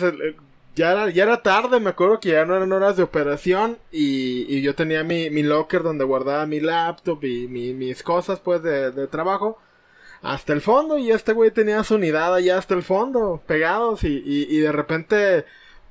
[0.76, 4.62] ya era, ya era tarde, me acuerdo que ya no eran horas de operación y,
[4.62, 9.58] yo tenía mi, mi, locker donde guardaba mi laptop y mis cosas pues de, trabajo
[10.22, 14.24] hasta el fondo y este güey tenía su unidad allá hasta el fondo, pegados y,
[14.26, 15.46] y, de repente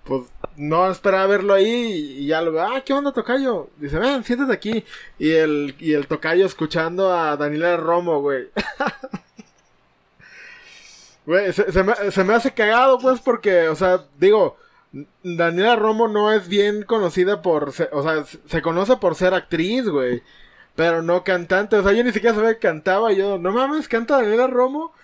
[0.05, 0.23] pues
[0.57, 3.69] no esperaba verlo ahí y ya lo veo, ah, ¿qué onda tocayo?
[3.77, 4.85] Dice, ven, siéntate aquí
[5.19, 8.49] y el, y el tocayo escuchando a Daniela Romo, güey.
[11.27, 14.57] Güey, se, se, me, se me hace cagado pues porque, o sea, digo,
[15.23, 20.23] Daniela Romo no es bien conocida por, o sea, se conoce por ser actriz, güey,
[20.81, 24.17] pero no cantante, o sea, yo ni siquiera sabía que cantaba, yo, no mames, canta
[24.17, 24.95] Daniela Romo,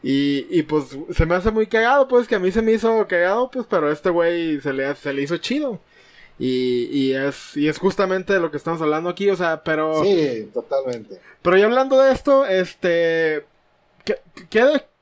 [0.00, 3.04] y, y pues se me hace muy cagado, pues que a mí se me hizo
[3.08, 5.80] cagado, pues, pero a este güey se le, se le hizo chido.
[6.38, 10.04] Y, y, es, y es justamente de lo que estamos hablando aquí, o sea, pero...
[10.04, 11.18] Sí, totalmente.
[11.42, 13.44] Pero ya hablando de esto, este...
[14.04, 14.20] ¿qué,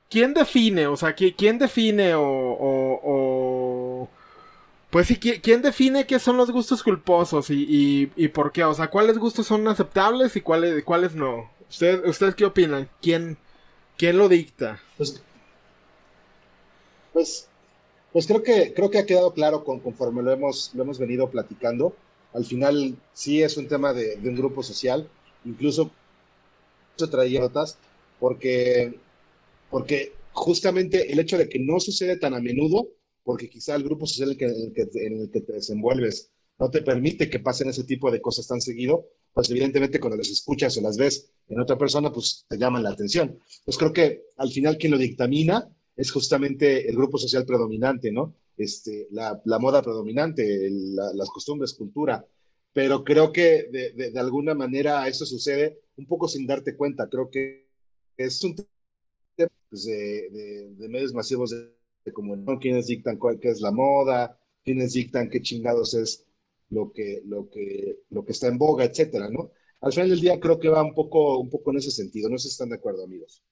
[0.09, 0.87] quién define?
[0.87, 2.23] O sea, ¿quién define o
[4.93, 8.63] pues sí, ¿quién define qué son los gustos culposos y, y, por qué?
[8.63, 11.49] O sea, ¿cuáles gustos son aceptables y cuáles, cuáles no?
[11.67, 12.87] ¿Ustedes, ¿Ustedes qué opinan?
[13.01, 13.39] ¿Quién,
[13.97, 14.79] quién lo dicta?
[14.95, 15.23] Pues,
[17.11, 17.47] pues,
[18.11, 21.27] pues, creo que creo que ha quedado claro con, conforme lo hemos, lo hemos venido
[21.31, 21.95] platicando.
[22.31, 25.09] Al final sí es un tema de, un grupo social.
[25.43, 25.89] Incluso
[27.09, 27.79] traía notas
[28.19, 28.99] porque,
[29.71, 32.89] porque justamente el hecho de que no sucede tan a menudo
[33.23, 36.81] porque quizá el grupo social en el, que, en el que te desenvuelves no te
[36.81, 40.81] permite que pasen ese tipo de cosas tan seguido, pues evidentemente cuando las escuchas o
[40.81, 43.39] las ves en otra persona, pues te llaman la atención.
[43.65, 48.35] Pues creo que al final quien lo dictamina es justamente el grupo social predominante, ¿no?
[48.55, 52.25] Este, la, la moda predominante, las costumbres, cultura.
[52.71, 57.07] Pero creo que de, de, alguna manera eso sucede un poco sin darte cuenta.
[57.09, 57.67] Creo que
[58.17, 61.73] es un tema pues, de, de medios masivos de
[62.11, 62.59] como ¿no?
[62.59, 66.25] quienes dictan cuál, es la moda, quienes dictan qué chingados es
[66.69, 69.51] lo que, lo que, lo que está en boga, etcétera, ¿no?
[69.81, 72.29] Al final del día creo que va un poco, un poco en ese sentido.
[72.29, 73.43] No sé si están de acuerdo, amigos.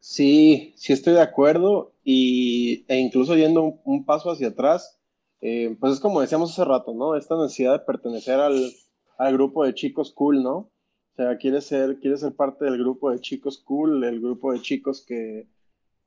[0.00, 4.98] Sí, sí estoy de acuerdo y, e incluso yendo un, paso hacia atrás,
[5.40, 7.16] eh, pues es como decíamos hace rato, ¿no?
[7.16, 8.72] Esta necesidad de pertenecer al,
[9.18, 10.56] al, grupo de chicos cool, ¿no?
[10.56, 10.72] O
[11.16, 15.04] sea, quiere ser, quiere ser parte del grupo de chicos cool, el grupo de chicos
[15.04, 15.48] que,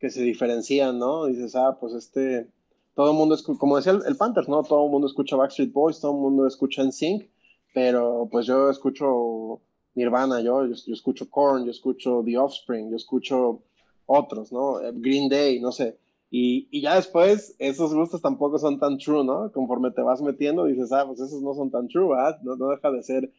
[0.01, 1.27] que se diferencian, ¿no?
[1.27, 2.47] Dices, ah, pues este,
[2.95, 4.63] todo el mundo, escucha, como decía el, Panthers, ¿no?
[4.63, 7.29] Todo el mundo escucha Backstreet Boys, todo el mundo escucha NSYNC,
[7.73, 9.61] pero pues yo escucho
[9.93, 13.61] Nirvana, yo, yo, escucho Korn, yo escucho The Offspring, yo escucho
[14.07, 14.79] otros, ¿no?
[14.95, 15.99] Green Day, no sé.
[16.31, 19.51] Y, y, ya después, esos gustos tampoco son tan true, ¿no?
[19.51, 22.39] Conforme te vas metiendo, dices, ah, pues esos no son tan true, ¿ah?
[22.41, 23.31] No, no deja de ser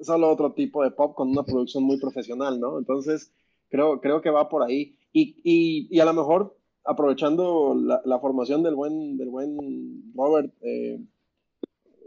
[0.00, 2.78] solo otro tipo de pop con una producción muy profesional, ¿no?
[2.78, 3.32] Entonces,
[3.70, 4.96] creo, creo que va por ahí.
[5.12, 10.52] Y, y, y a lo mejor, aprovechando la, la, formación del buen, del buen Robert
[10.62, 11.00] eh,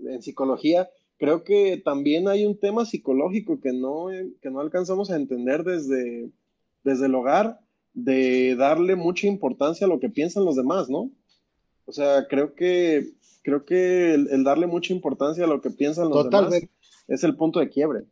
[0.08, 4.08] en psicología, creo que también hay un tema psicológico que no,
[4.42, 6.30] que no alcanzamos a entender desde,
[6.84, 7.60] desde el hogar,
[7.94, 11.12] de darle mucha importancia a lo que piensan los demás, ¿no?
[11.86, 16.30] O sea, creo que, creo que el, darle mucha importancia a lo que piensan los
[16.30, 16.54] demás
[17.08, 18.06] es el punto de quiebre.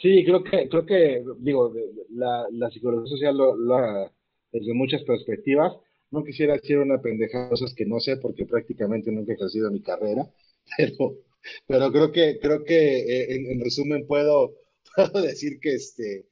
[0.00, 1.74] Sí, creo que, creo que, digo,
[2.10, 4.10] la, la psicología social lo, lo,
[4.50, 5.74] desde muchas perspectivas.
[6.10, 9.82] No quisiera decir una pendeja cosas que no sé porque prácticamente nunca he ejercido mi
[9.82, 10.28] carrera,
[10.76, 11.18] pero,
[11.66, 14.54] pero creo que, creo que eh, en, resumen puedo,
[14.96, 16.26] puedo decir que este,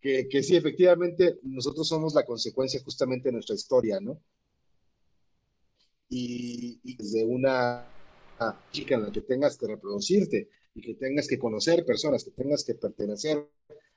[0.00, 4.20] que, que, sí, efectivamente, nosotros somos la consecuencia justamente de nuestra historia, ¿no?
[6.08, 7.84] Y, y desde una
[8.70, 12.62] chica en la que tengas que reproducirte, y que tengas que conocer personas, que tengas
[12.62, 13.48] que pertenecer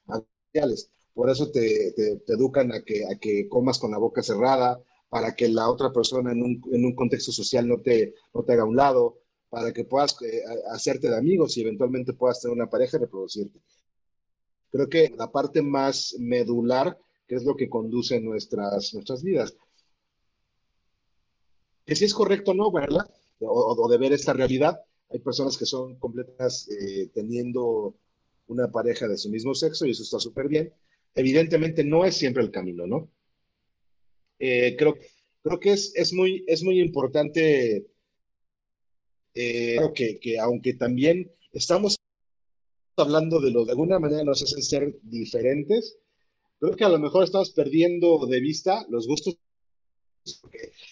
[0.08, 0.90] a sociales.
[1.14, 5.36] Por eso te, te, educan a que, a que comas con la boca cerrada, para
[5.36, 8.64] que la otra persona en un, en un contexto social no te, no te haga
[8.64, 9.18] a un lado,
[9.50, 13.60] para que puedas eh, hacerte de amigos y eventualmente puedas tener una pareja y reproducirte.
[14.72, 19.56] Creo que la parte más medular, que es lo que conduce nuestras, nuestras vidas.
[21.86, 23.10] Que si es correcto o no, ¿verdad?
[23.40, 24.80] O, de ver esta realidad.
[25.10, 27.96] Hay personas que son completas eh, teniendo
[28.48, 30.74] una pareja de su mismo sexo y eso está súper bien.
[31.16, 33.10] Evidentemente no es siempre el camino, ¿no?
[34.40, 34.98] Eh, creo,
[35.44, 37.88] creo que es, es, muy, es muy importante
[39.34, 41.98] eh, que, que, aunque también estamos
[42.96, 45.98] hablando de lo de alguna manera nos hacen ser diferentes,
[46.60, 49.38] creo que a lo mejor estamos perdiendo de vista los gustos.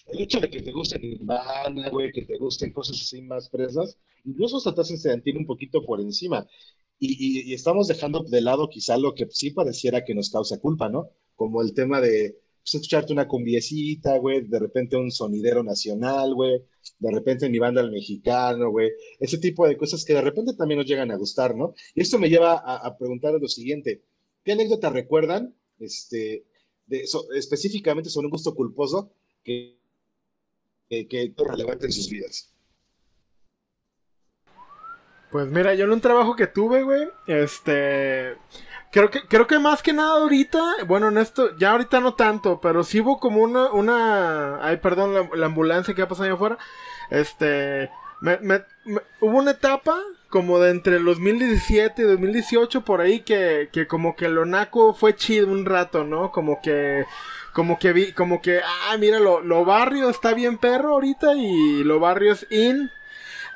[0.06, 3.98] El hecho de que te gusten Nirvana, güey, que te gusten cosas así más fresas,
[4.24, 6.46] incluso hasta te hacen sentir un poquito por encima.
[6.98, 10.88] Y, y, estamos dejando de lado quizá lo que sí pareciera que nos causa culpa,
[10.88, 11.10] ¿no?
[11.36, 12.36] Como el tema de
[12.68, 16.62] pues, escucharte una cumbiecita, güey, de repente un sonidero nacional, güey,
[16.98, 20.78] de repente mi banda al mexicano, güey, ese tipo de cosas que de repente también
[20.78, 21.74] nos llegan a gustar, ¿no?
[21.94, 24.02] Y esto me lleva a, preguntar lo siguiente,
[24.44, 26.44] ¿qué anécdota recuerdan, este,
[26.86, 27.04] de,
[27.36, 29.12] específicamente sobre un gusto culposo
[29.48, 32.54] que, que, que relevante en sus vidas?
[35.30, 38.36] Pues mira, yo en un trabajo que tuve, güey, este...
[38.90, 42.58] Creo que, creo que más que nada ahorita, bueno, en esto, ya ahorita no tanto,
[42.62, 46.58] pero sí hubo como una, una, ay, perdón, la, ambulancia que ha pasado allá afuera,
[47.10, 47.90] este,
[49.20, 54.16] hubo una etapa como de entre el 2017 y 2018 por ahí que, que como
[54.16, 56.32] que lo naco fue chido un rato, ¿no?
[56.32, 57.04] Como que,
[57.58, 61.82] como que vi, como que, ah, mira, lo, lo barrio está bien perro ahorita y
[61.82, 62.88] lo barrio es in.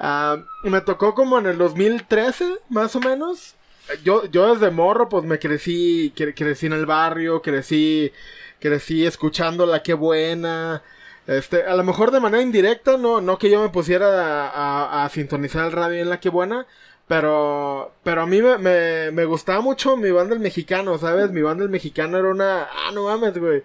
[0.01, 3.55] Uh, me tocó como en el 2013, más o menos
[4.03, 8.13] yo, yo desde morro, pues me crecí, crecí en el barrio, crecí,
[8.59, 10.83] crecí escuchando la que buena.
[11.29, 15.09] Este, a lo mejor de manera indirecta, no, no que yo me pusiera a, a,
[15.11, 16.67] sintonizar el radio en la que buena,
[17.07, 21.31] pero, pero a mí me, me, me, gustaba mucho mi banda el mexicano, ¿sabes?
[21.31, 23.63] Mi banda el mexicano era una, ah, no mames, güey.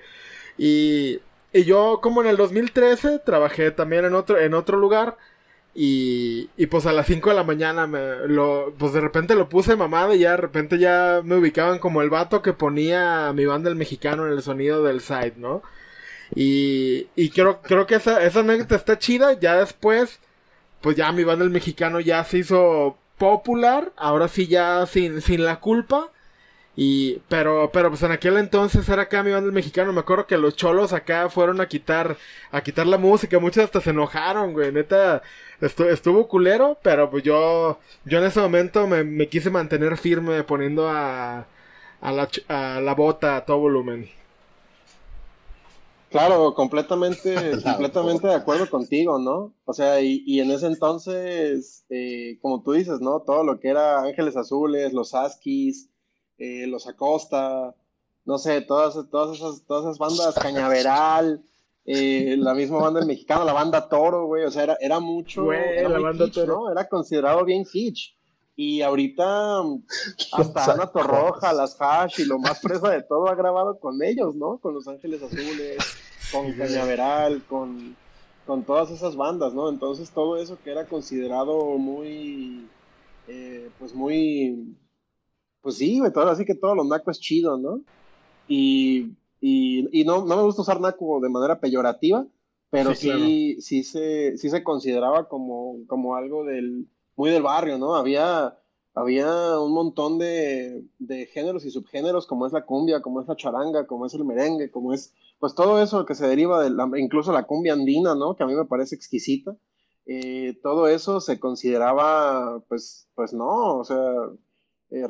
[0.58, 1.20] Y,
[1.54, 5.18] y yo como en el 2013 trabajé también en otro, en otro lugar.
[5.76, 9.48] Y, y pues a las 5 de la mañana me lo, pues de repente lo
[9.50, 13.46] puse mamado y ya de repente ya me ubicaban como el vato que ponía mi
[13.46, 15.62] banda el mexicano en el sonido del side, ¿no?
[16.36, 19.34] Y, y creo, creo que esa, esa anécdota está chida.
[19.40, 20.20] Ya después,
[20.82, 23.94] pues ya mi banda el mexicano ya se hizo popular.
[23.98, 26.12] Ahora sí ya sin, sin la culpa.
[26.80, 29.92] Y, pero, pero pues en aquel entonces era acá mi banda el mexicano.
[29.92, 32.18] Me acuerdo que los cholos acá fueron a quitar,
[32.52, 33.40] a quitar la música.
[33.40, 34.72] Muchos hasta se enojaron, güey.
[34.72, 35.24] Neta,
[35.60, 40.88] estuvo, estuvo culero, pero pues yo, yo en ese momento me, quise mantener firme poniendo
[40.88, 41.48] a,
[42.00, 44.08] a, la, bota a todo volumen.
[46.12, 49.52] Claro, completamente, completamente de acuerdo contigo, ¿no?
[49.66, 53.22] O sea, y, y en ese entonces, eh, como tú dices, ¿no?
[53.22, 55.90] Todo lo que era Ángeles Azules, los Askis,
[56.38, 57.74] eh, los Acosta,
[58.26, 61.42] no sé, todas, todas, esas, todas esas bandas, Cañaveral,
[61.86, 65.88] eh, la misma banda mexicana, la banda Toro, güey, o sea, era, era mucho, era
[65.88, 66.70] la banda Toro.
[66.70, 68.14] Era considerado bien hitch.
[68.58, 69.62] Y ahorita
[70.34, 74.36] hasta Ana Torroja, las Hash y lo más fresa de todo ha grabado con ellos,
[74.36, 74.58] ¿no?
[74.58, 75.78] Con Los Ángeles Azules,
[76.32, 77.96] con Cañaveral, con,
[78.46, 79.70] con todas esas bandas, ¿no?
[79.70, 82.68] Entonces todo eso que era considerado muy,
[83.28, 84.76] eh, pues muy
[85.68, 87.82] pues sí, güey, todo, así que todo lo naco es chido, ¿no?
[88.48, 92.26] Y, y, no, no me gusta usar naco de manera peyorativa,
[92.70, 97.96] pero sí, sí, se, sí se consideraba como, como algo del, muy del barrio, ¿no?
[97.96, 98.58] Había,
[98.94, 103.36] había un montón de, de, géneros y subgéneros, como es la cumbia, como es la
[103.36, 106.90] charanga, como es el merengue, como es, pues todo eso que se deriva de la,
[106.96, 108.38] incluso la cumbia andina, ¿no?
[108.38, 109.58] Que a mí me parece exquisita.
[110.06, 114.00] Eh, todo eso se consideraba, pues, pues no, o sea,
[114.92, 115.08] eh,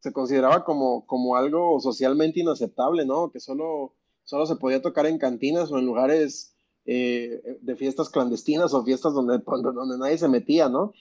[0.00, 3.30] se consideraba como, como algo socialmente inaceptable, ¿no?
[3.30, 3.94] Que solo,
[4.24, 6.54] solo se podía tocar en cantinas o en lugares
[6.86, 10.92] eh, de fiestas clandestinas o fiestas donde, donde, nadie se metía, ¿no?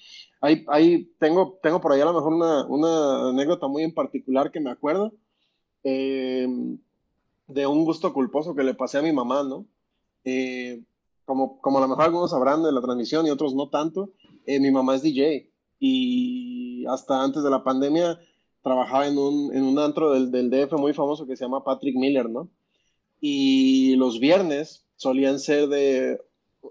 [0.41, 4.51] Hay, hay, tengo, tengo por ahí a lo mejor una, una anécdota muy en particular
[4.51, 5.13] que me acuerdo
[5.83, 6.77] em,
[7.47, 9.65] de un gusto culposo que le pasé a mi mamá, ¿no?
[10.25, 10.83] Eh,
[11.23, 14.11] como, como a lo mejor algunos sabrán de la transmisión y otros no tanto,
[14.45, 18.19] eh, mi mamá es DJ y hasta antes de la pandemia
[18.61, 21.95] trabajaba en un, en un antro del, del, DF muy famoso que se llama Patrick
[21.95, 22.49] Miller, ¿no?
[23.21, 26.19] Y los viernes solían ser de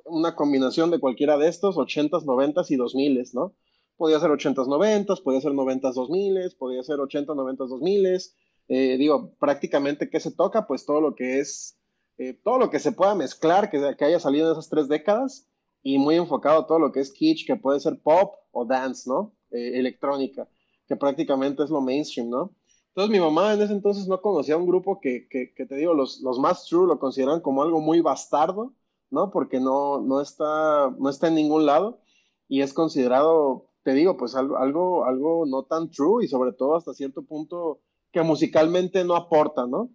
[0.05, 3.55] una combinación de cualquiera de estos, 80s, 90s y 2000s, ¿no?
[3.97, 8.35] Podía ser 80s, 90s, podía ser 90s, 2000s, podía ser 80s, 90s, 2000s.
[8.69, 10.67] Eh, digo, prácticamente, ¿qué se toca?
[10.67, 11.79] Pues todo lo que es
[12.19, 15.47] eh, todo lo que se pueda mezclar, que, que haya salido en esas tres décadas,
[15.83, 19.33] y muy enfocado todo lo que es kitsch, que puede ser pop o dance, ¿no?
[19.51, 20.49] Eh, electrónica,
[20.89, 22.55] que prácticamente es lo mainstream, ¿no?
[22.89, 26.21] Entonces mi mamá en ese entonces no conocía un grupo que, que, te digo, los,
[26.21, 28.73] los más true lo consideran como algo muy bastardo,
[29.11, 29.31] ¿no?
[29.31, 32.01] Porque no, no, está, no está en ningún lado
[32.49, 36.75] y es considerado, te digo, pues algo, algo, algo no tan true y sobre todo
[36.75, 37.81] hasta cierto punto
[38.11, 39.91] que musicalmente no aporta, ¿no?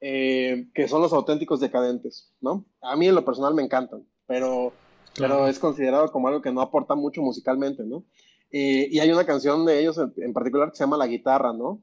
[0.00, 2.64] Eh, que son los auténticos decadentes, ¿no?
[2.80, 4.72] A mí en lo personal me encantan, pero,
[5.16, 8.04] pero es considerado como algo que no aporta mucho musicalmente, ¿no?
[8.50, 11.82] Eh, y hay una canción de ellos en, particular que se llama La Guitarra, ¿no?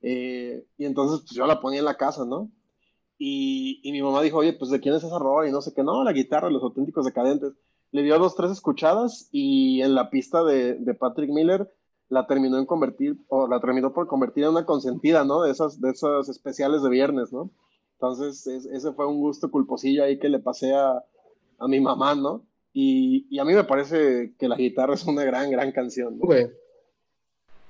[0.00, 2.50] Eh, y entonces pues, yo la ponía en la casa, ¿no?
[3.18, 5.72] Y, y, mi mamá dijo, oye, pues de quién es esa rola y no sé
[5.74, 7.54] qué, no, la guitarra, los auténticos decadentes.
[7.92, 11.70] Le dio dos, tres escuchadas y en la pista de, de Patrick Miller
[12.08, 15.42] la terminó en convertir, o la terminó por convertir en una consentida, ¿no?
[15.42, 17.50] De esas, de esas especiales de viernes, ¿no?
[17.94, 21.02] Entonces, ese fue un gusto culposillo ahí que le pasé a,
[21.58, 22.44] a mi mamá, ¿no?
[22.78, 26.18] Y, y, a mí me parece que la guitarra es una gran, gran canción.
[26.18, 26.28] ¿no?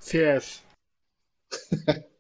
[0.00, 0.64] Sí es.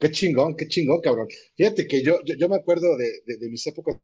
[0.00, 1.28] qué chingón, qué chingón, cabrón.
[1.54, 3.96] Fíjate que yo, yo, me acuerdo de, de, mis épocas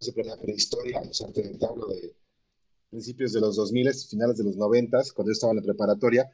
[0.00, 2.16] de la prehistoria, o sea, te hablo de
[2.88, 6.30] principios de los 2000, finales de los 90, cuando yo estaba en la preparatoria,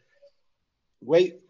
[1.00, 1.42] güey,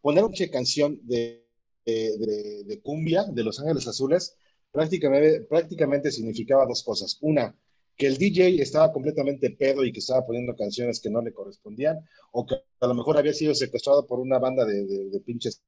[0.00, 1.46] poner una canción de,
[1.86, 4.36] de, de, cumbia de Los Ángeles Azules
[4.72, 7.18] prácticamente, significaba dos cosas.
[7.20, 7.54] Una,
[7.96, 11.98] que el DJ estaba completamente pedo y que estaba poniendo canciones que no le correspondían,
[12.32, 15.62] o que a lo mejor había sido secuestrado por una banda de, pinches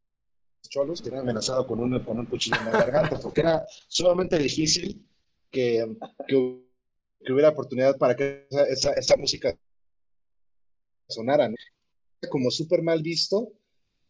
[0.68, 4.38] cholos que era amenazado con un, con un cuchillo en la garganta, porque era sumamente
[4.38, 5.04] difícil
[5.50, 5.96] que,
[6.26, 6.62] que
[7.24, 9.56] que hubiera oportunidad para que esa, música
[11.08, 11.50] sonara.
[12.30, 13.52] Como súper mal visto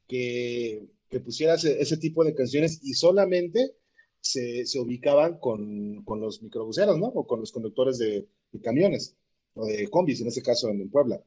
[0.07, 3.75] que, que pusieras ese, tipo de canciones y solamente
[4.23, 7.09] se, ubicaban con, con, los microbuseros, ¿no?
[7.09, 8.27] O con los conductores de,
[8.63, 9.17] camiones,
[9.55, 11.21] o de combis, en este caso en, Puebla.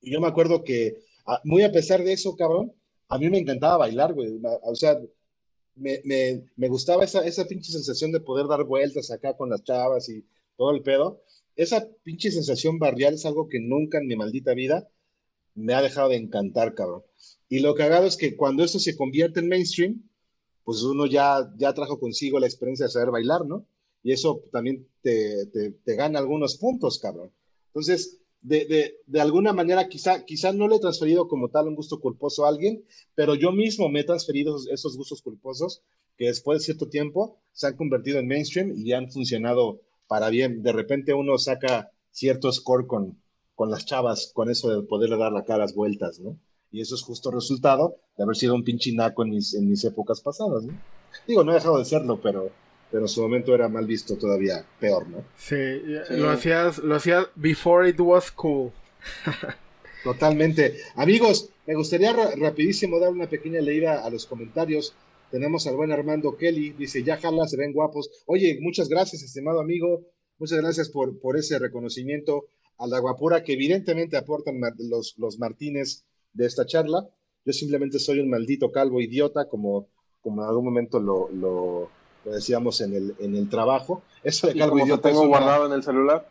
[0.00, 0.98] Y yo me acuerdo que,
[1.44, 2.72] muy a pesar de eso, cabrón,
[3.08, 4.40] a mí me encantaba bailar, güey.
[4.62, 4.98] O sea,
[5.74, 9.62] me, me, me, gustaba esa, esa pinche sensación de poder dar vueltas acá con las
[9.62, 10.24] chavas y
[10.56, 11.22] todo el pedo.
[11.54, 14.88] Esa pinche sensación barrial es algo que nunca en mi maldita vida
[15.54, 17.02] me ha dejado de encantar, cabrón.
[17.48, 20.02] Y lo cagado es que cuando esto se convierte en mainstream,
[20.66, 23.64] pues uno ya, ya trajo consigo la experiencia de saber bailar, ¿no?
[24.02, 27.30] Y eso también te, te, gana algunos puntos, cabrón.
[27.68, 31.76] Entonces, de, de, de, alguna manera, quizá, quizá no le he transferido como tal un
[31.76, 35.82] gusto culposo a alguien, pero yo mismo me he transferido esos gustos culposos
[36.16, 40.64] que después de cierto tiempo se han convertido en mainstream y han funcionado para bien.
[40.64, 43.22] De repente uno saca cierto score con,
[43.54, 46.36] con las chavas, con eso de poderle dar la cara las vueltas, ¿no?
[46.70, 49.84] Y eso es justo resultado de haber sido un pinche naco en mis, en mis
[49.84, 50.78] épocas pasadas, ¿no?
[51.26, 52.50] Digo, no he dejado de serlo, pero,
[52.90, 55.24] pero en su momento era mal visto todavía peor, ¿no?
[55.36, 55.56] Sí,
[56.10, 58.72] lo hacías, lo hacías before it was cool.
[60.04, 60.76] Totalmente.
[60.94, 64.94] Amigos, me gustaría rapidísimo dar una pequeña leída a los comentarios
[65.30, 68.10] tenemos al buen Armando Kelly, dice, ya jala, se ven guapos.
[68.26, 70.06] Oye, muchas gracias, estimado amigo.
[70.38, 72.46] Muchas gracias por, por ese reconocimiento
[72.78, 76.04] a la guapura que evidentemente aportan los, los Martínez
[76.36, 77.06] de esta charla.
[77.44, 79.88] Yo simplemente soy un maldito calvo idiota, como,
[80.22, 81.90] como en algún momento lo, lo,
[82.24, 84.02] decíamos en el, en el trabajo.
[84.22, 85.08] Eso de calvo idiota.
[85.08, 86.28] tengo guardado en el celular.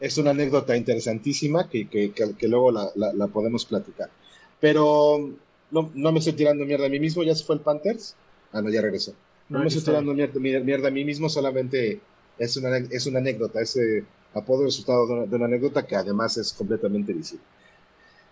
[0.00, 4.10] Es una anécdota interesantísima que, que, que, luego la, la, la podemos platicar.
[4.58, 5.30] Pero
[5.70, 8.16] no, no me estoy tirando mierda a mí mismo, ya se fue el Panthers.
[8.52, 9.14] Ah, no, ya regresó.
[9.48, 12.00] No, me estoy tirando mierda, a mí mismo, solamente
[12.38, 17.12] es una, es una anécdota, ese apodo resultado de una, anécdota que además es completamente
[17.12, 17.44] visible.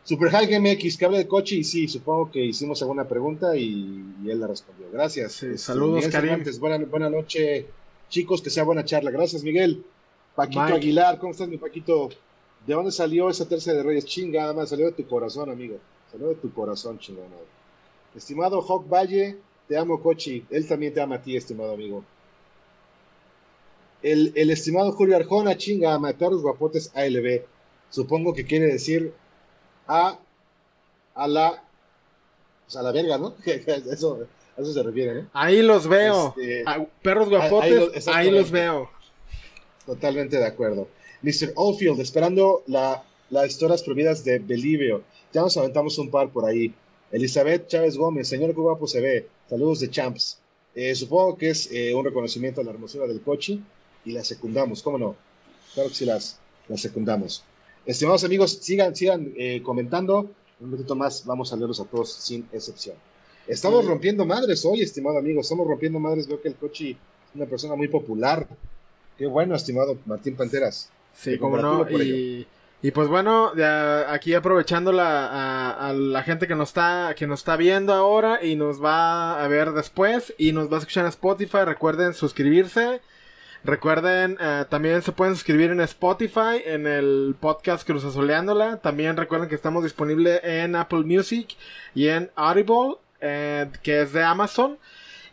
[0.09, 4.03] Super High MX, que habla de coche y sí, supongo que hicimos alguna pregunta y,
[4.27, 4.87] él la respondió.
[4.91, 5.43] Gracias.
[5.43, 6.43] Este, saludos, Karim.
[6.59, 7.67] Buena, buena, noche,
[8.09, 9.11] chicos, que sea buena charla.
[9.11, 9.85] Gracias, Miguel.
[10.35, 12.09] Paquito Aguilar, ¿cómo estás, mi Paquito?
[12.67, 14.07] ¿De dónde salió esa tercera de Reyes?
[14.07, 15.77] Chinga, más salió de tu corazón, amigo.
[16.11, 17.29] Salió de tu corazón, chingada.
[18.17, 19.37] Estimado Hawk Valle,
[19.69, 20.43] te amo, Cochi.
[20.49, 22.03] Él también te ama a ti, estimado amigo.
[24.03, 27.43] El, el estimado Julio Arjona, chinga, a los guapotes ALB.
[27.91, 29.13] Supongo que quiere decir
[29.89, 30.19] a,
[31.15, 31.65] a la,
[32.65, 33.35] pues a la verga, ¿no?
[33.45, 34.21] eso,
[34.57, 35.31] a eso se refiere, ¿no?
[35.33, 36.35] Ahí los veo.
[36.37, 36.65] Este,
[37.03, 38.89] perros guapotes, ahí, los veo.
[39.87, 40.89] Totalmente de acuerdo.
[41.23, 41.53] Mr.
[41.57, 45.03] Oldfield, esperando la, las historias prohibidas de Belivio.
[45.33, 46.73] Ya nos aventamos un par por ahí.
[47.11, 49.29] Elizabeth Chávez Gómez, señor, qué guapo se ve.
[49.49, 50.39] Saludos de Champs.
[50.75, 53.59] Eh, supongo que es eh, un reconocimiento a la hermosura del coche
[54.05, 55.17] y la secundamos, ¿cómo no?
[55.75, 57.43] Claro que sí las, las secundamos.
[57.89, 60.31] Estimados amigos, sigan, sigan eh, comentando.
[60.61, 62.97] Un minutito más vamos a leerlos a todos sin excepción.
[63.47, 65.41] Estamos rompiendo madres hoy, estimado amigo.
[65.41, 66.29] Estamos rompiendo madres.
[66.29, 66.97] Veo que el coche es
[67.35, 68.47] una persona muy popular.
[69.17, 70.91] Qué bueno, estimado Martín Panteras.
[71.15, 71.89] Sí, como no.
[71.91, 72.47] Y,
[72.83, 73.53] y, pues bueno,
[74.09, 78.55] aquí aprovechando la, a, la gente que nos, está, que nos está viendo ahora y
[78.55, 83.01] nos va a ver después y nos va a escuchar en Spotify, recuerden suscribirse.
[83.69, 88.79] Recuerden, eh, también se pueden suscribir en Spotify, en el podcast Cruzazoleándola.
[88.79, 91.55] También recuerden que estamos disponibles en Apple Music
[91.95, 94.79] y en Audible, eh, que es de Amazon.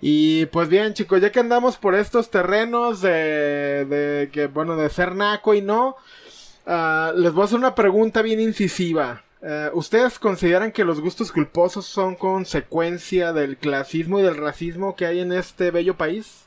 [0.02, 4.90] Y pues bien, chicos, ya que andamos por estos terrenos de, de que, bueno, de
[4.90, 5.96] ser naco y no,
[6.66, 9.24] ah, les voy a hacer una pregunta bien incisiva.
[9.44, 15.06] Eh, ¿Ustedes consideran que los gustos culposos son consecuencia del clasismo y del racismo que
[15.06, 16.45] hay en este bello país?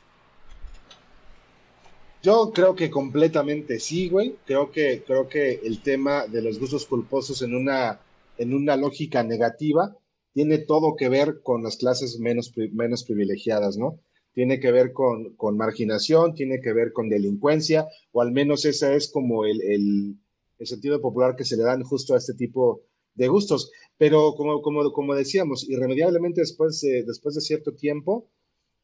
[2.21, 4.35] Yo creo que completamente sí, güey.
[4.45, 8.01] Creo que, creo que el tema de los gustos culposos en una,
[8.37, 9.95] en una lógica negativa
[10.33, 13.99] tiene todo que ver con las clases menos, menos privilegiadas, ¿no?
[14.33, 18.95] Tiene que ver con, con, marginación, tiene que ver con delincuencia, o al menos ese
[18.95, 20.17] es como el, el,
[20.59, 22.81] el, sentido popular que se le dan justo a este tipo
[23.15, 23.71] de gustos.
[23.97, 28.29] Pero como, como, como decíamos, irremediablemente después de, después de cierto tiempo,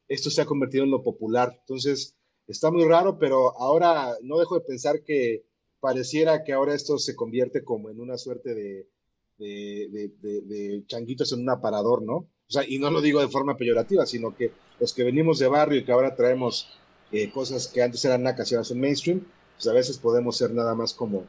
[0.08, 1.56] esto se ha convertido en lo popular.
[1.60, 2.16] Entonces,
[2.48, 5.46] está muy raro, pero ahora no dejo de pensar que
[5.80, 8.88] pareciera que ahora esto se convierte como en una suerte de,
[10.88, 12.16] changuitos en un aparador, ¿no?
[12.18, 15.48] O sea, y no lo digo de forma peyorativa, sino que los que venimos de
[15.48, 16.70] barrio y que ahora traemos
[17.12, 19.26] eh, cosas que antes eran nacas y ahora son mainstream,
[19.56, 21.26] pues a veces podemos ser nada más como,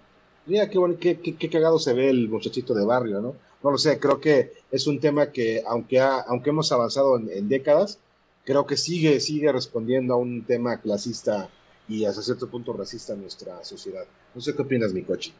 [0.47, 3.37] mira qué, qué, qué, cagado se ve el muchachito de barrio, ¿no?
[3.62, 7.99] No lo sé, creo que es un tema que aunque, aunque hemos avanzado en décadas,
[8.47, 11.51] creo que sigue, sigue respondiendo a un tema clasista
[11.88, 14.05] y hasta cierto punto racista en nuestra sociedad.
[14.34, 15.32] No sé qué opinas, mi coche.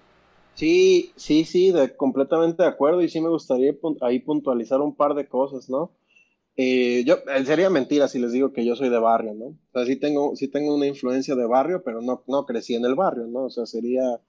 [0.55, 5.29] Sí, sí, sí, completamente de acuerdo y sí me gustaría ahí puntualizar un par de
[5.29, 5.93] cosas, ¿no?
[6.57, 9.47] Eh, yo, eh, sería mentira si les digo que yo soy de barrio, ¿no?
[9.47, 12.87] O sea, sí tengo, sí tengo una influencia de barrio, pero no, no crecí en
[12.87, 13.45] el barrio, ¿no?
[13.45, 14.21] O sea, sería,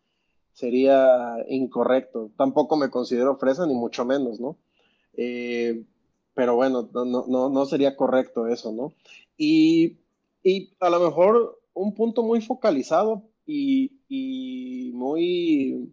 [0.52, 2.32] sería incorrecto.
[2.38, 4.58] Tampoco me considero fresa, ni mucho menos, ¿no?
[5.14, 5.84] Eh,
[6.38, 8.94] pero bueno, no, no, no sería correcto eso, ¿no?
[9.38, 9.98] Y,
[10.44, 15.92] y, a lo mejor un punto muy focalizado y, y muy,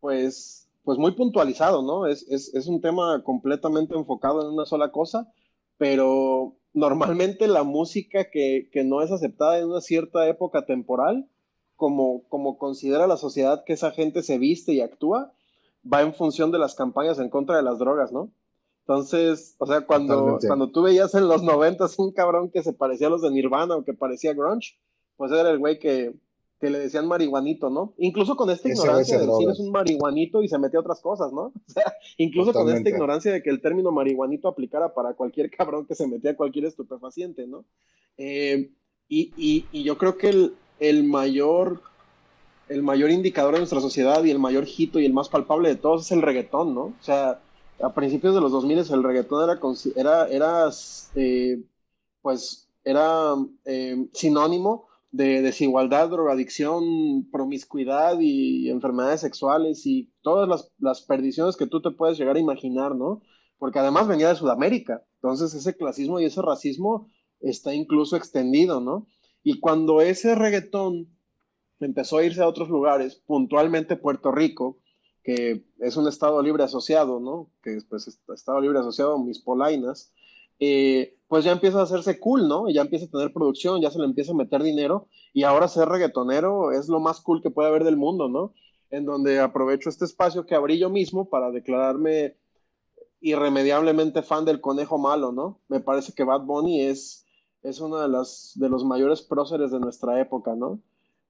[0.00, 2.06] pues, pues muy puntualizado, ¿no?
[2.06, 5.30] Es, es, es, un tema completamente enfocado en una sola cosa,
[5.76, 11.28] pero normalmente la música que, que no es aceptada en una cierta época temporal,
[11.76, 15.34] como, como considera la sociedad que esa gente se viste y actúa,
[15.84, 18.30] va en función de las campañas en contra de las drogas, ¿no?
[18.88, 23.08] Entonces, o sea, cuando, cuando tú veías en los noventas un cabrón que se parecía
[23.08, 24.78] a los de Nirvana o que parecía grunge,
[25.16, 26.14] pues era el güey que,
[26.60, 27.94] que le decían marihuanito, ¿no?
[27.98, 31.32] Incluso con esta ignorancia de decir es un marihuanito y se metía a otras cosas,
[31.32, 31.52] ¿no?
[31.68, 35.84] O sea, incluso con esta ignorancia de que el término marihuanito aplicara para cualquier cabrón
[35.84, 37.64] que se metía a cualquier estupefaciente, ¿no?
[38.18, 38.70] Eh,
[39.08, 41.80] y, y, y, yo creo que el, el, mayor
[42.68, 45.76] el mayor indicador de nuestra sociedad y el mayor hito y el más palpable de
[45.76, 46.82] todos es el reggaetón, ¿no?
[46.84, 47.40] O sea,
[47.80, 49.60] a principios de los 2000 el reggaetón era,
[49.96, 50.70] era, era
[51.14, 51.62] eh,
[52.22, 61.02] pues, era eh, sinónimo de desigualdad, drogadicción, promiscuidad y enfermedades sexuales y todas las, las,
[61.02, 63.22] perdiciones que tú te puedes llegar a imaginar, ¿no?
[63.58, 67.10] Porque además venía de Sudamérica, entonces ese clasismo y ese racismo
[67.40, 69.06] está incluso extendido, ¿no?
[69.42, 71.08] Y cuando ese reggaetón
[71.80, 74.78] empezó a irse a otros lugares, puntualmente Puerto Rico,
[75.26, 77.50] que es un Estado libre asociado, ¿no?
[77.60, 80.12] Que pues Estado libre asociado mis polainas,
[80.60, 82.70] eh, pues ya empieza a hacerse cool, ¿no?
[82.70, 85.88] Ya empieza a tener producción, ya se le empieza a meter dinero y ahora ser
[85.88, 88.54] reggaetonero es lo más cool que puede haber del mundo, ¿no?
[88.90, 92.36] En donde aprovecho este espacio que abrí yo mismo para declararme
[93.20, 95.60] irremediablemente fan del conejo malo, ¿no?
[95.66, 97.26] Me parece que Bad Bunny es,
[97.64, 100.80] es uno de, las, de los mayores próceres de nuestra época, ¿no?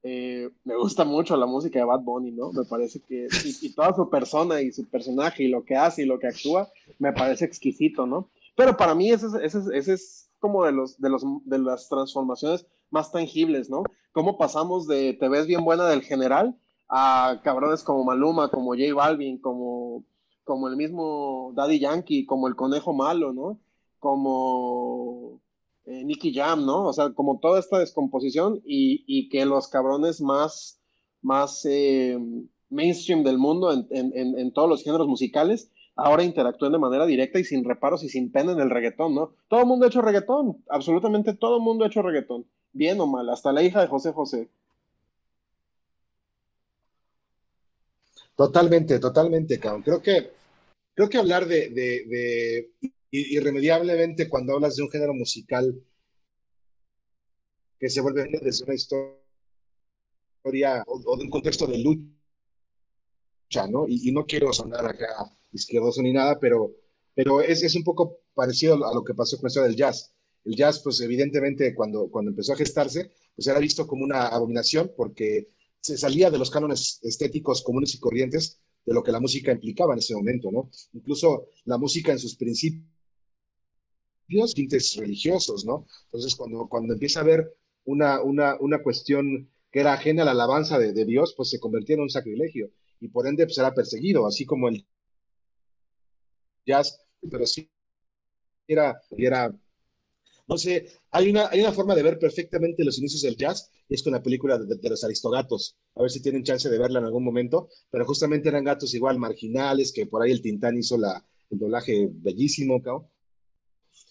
[0.09, 2.53] Eh, me gusta mucho la música de Bad Bunny, ¿no?
[2.53, 3.27] Me parece que,
[3.61, 6.71] y, toda su persona y su personaje y lo que hace y lo que actúa,
[7.01, 8.31] me parece exquisito, ¿no?
[8.55, 12.69] Pero para mí ese, ese, ese es como de, los, de, los, de las transformaciones
[12.89, 13.83] más tangibles, ¿no?
[14.13, 16.57] Cómo pasamos de te ves bien buena del general
[16.89, 20.05] a cabrones como Maluma, como J Balvin, como,
[20.45, 23.59] como el mismo Daddy Yankee, como el conejo malo, ¿no?
[23.99, 25.41] Como
[25.87, 26.85] eh, Nicky Jam, ¿no?
[26.87, 30.81] O sea, como toda esta descomposición y, que los cabrones más,
[31.65, 32.19] eh,
[32.69, 37.65] mainstream del mundo en, todos los géneros musicales ahora interactúen de manera directa y sin
[37.65, 39.33] reparos y sin pena en el reggaetón, ¿no?
[39.49, 43.07] Todo el mundo ha hecho reggaetón, absolutamente todo el mundo ha hecho reggaetón, bien o
[43.07, 44.49] mal, hasta la hija de José José.
[48.37, 49.83] Totalmente, totalmente, cabrón.
[49.83, 52.71] Creo que hablar de,
[53.11, 55.81] irremediablemente cuando hablas de un género musical
[57.79, 59.15] que se vuelve desde una historia
[60.87, 62.07] o, de un contexto de lucha,
[63.69, 63.87] ¿no?
[63.89, 66.75] Y, no quiero sonar acá izquierdoso ni nada, pero,
[67.15, 70.13] pero es, es un poco parecido a lo que pasó con esto del jazz.
[70.45, 74.93] El jazz, pues evidentemente cuando, cuando empezó a gestarse, pues era visto como una abominación
[74.97, 75.49] porque
[75.81, 79.93] se salía de los cánones estéticos comunes y corrientes de lo que la música implicaba
[79.93, 80.71] en ese momento, ¿no?
[80.93, 82.85] Incluso la música en sus principios,
[84.55, 85.87] tintes religiosos, ¿no?
[86.07, 90.33] Entonces, cuando, cuando empieza a haber una, una, una cuestión que era ajena a la
[90.33, 92.71] alabanza de, Dios, pues se convertía en un sacrilegio
[93.01, 94.87] y por ende pues era perseguido, así como el
[96.65, 96.99] jazz,
[97.31, 97.71] pero sí
[98.67, 99.55] era, era
[100.49, 103.95] no sé, hay una, hay una forma de ver perfectamente los inicios del jazz, y
[103.95, 105.77] es con la película de, los Aristogatos.
[105.95, 109.19] A ver si tienen chance de verla en algún momento, pero justamente eran gatos igual
[109.19, 113.11] marginales, que por ahí el Tintán hizo la, el doblaje bellísimo, ¿no?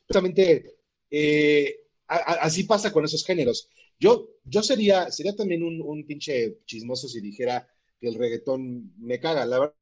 [0.08, 0.78] Justamente,
[1.10, 1.76] eh,
[2.08, 3.70] así pasa con esos géneros.
[4.00, 7.68] Yo, yo sería, sería también un, un pinche chismoso si dijera
[8.00, 9.46] que el reggaetón me caga.
[9.46, 9.76] La verdad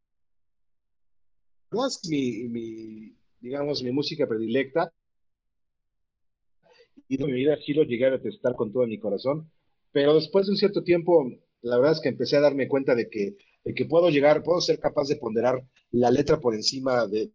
[1.87, 4.93] es que mi, mi, digamos, mi música predilecta.
[7.07, 9.51] Y de mi vida sí lo llegué a detestar con todo mi corazón.
[9.91, 11.29] Pero después de un cierto tiempo,
[11.61, 14.61] la verdad es que empecé a darme cuenta de que, de que puedo llegar, puedo
[14.61, 15.61] ser capaz de ponderar
[15.91, 17.31] la letra por encima de,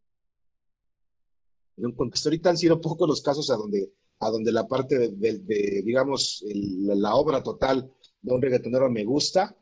[1.95, 2.29] contexto.
[2.29, 7.15] Ahorita han sido pocos los casos a donde a donde la parte de, digamos, la
[7.15, 9.57] obra total de un reggaetonero me gusta,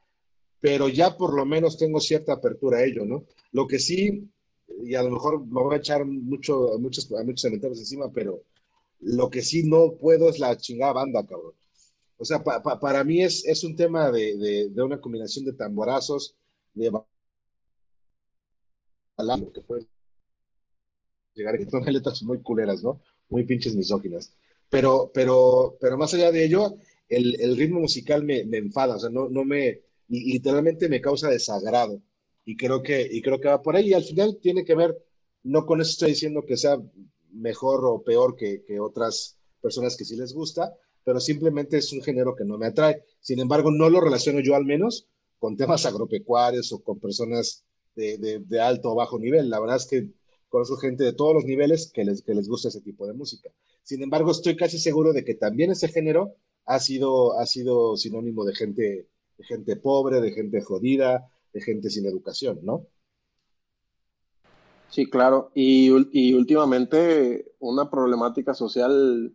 [0.60, 3.24] pero ya por lo menos tengo cierta apertura a ello, ¿no?
[3.52, 4.28] Lo que sí,
[4.82, 7.08] y a lo mejor me voy a echar a muchos, a muchos
[7.40, 8.42] cementerios encima, pero
[9.00, 11.52] lo que sí no puedo es la chingada banda, cabrón.
[12.18, 16.34] O sea, para mí es, es un tema de, de, una combinación de tamborazos,
[16.72, 16.90] de
[19.52, 19.86] que puede
[21.36, 23.00] llegar, que son letras muy culeras, ¿no?
[23.28, 24.32] Muy pinches misóginas.
[24.68, 26.76] Pero, pero, pero más allá de ello,
[27.08, 31.28] el, el ritmo musical me, me, enfada, o sea, no, no me, literalmente me causa
[31.28, 32.02] desagrado.
[32.44, 33.90] Y creo que, y creo que va por ahí.
[33.90, 34.96] Y al final tiene que ver,
[35.42, 36.78] no con eso estoy diciendo que sea
[37.32, 40.72] mejor o peor que, que otras personas que sí les gusta,
[41.04, 43.02] pero simplemente es un género que no me atrae.
[43.20, 45.08] Sin embargo, no lo relaciono yo al menos
[45.38, 47.64] con temas agropecuarios o con personas
[47.94, 49.50] de, de, de alto o bajo nivel.
[49.50, 50.08] La verdad es que
[50.48, 53.50] conozco gente de todos los niveles que les, que les gusta ese tipo de música.
[53.82, 56.34] Sin embargo, estoy casi seguro de que también ese género
[56.64, 61.90] ha sido, ha sido sinónimo de gente, de gente pobre, de gente jodida, de gente
[61.90, 62.86] sin educación, ¿no?
[64.90, 65.50] Sí, claro.
[65.54, 69.32] Y, y últimamente una problemática social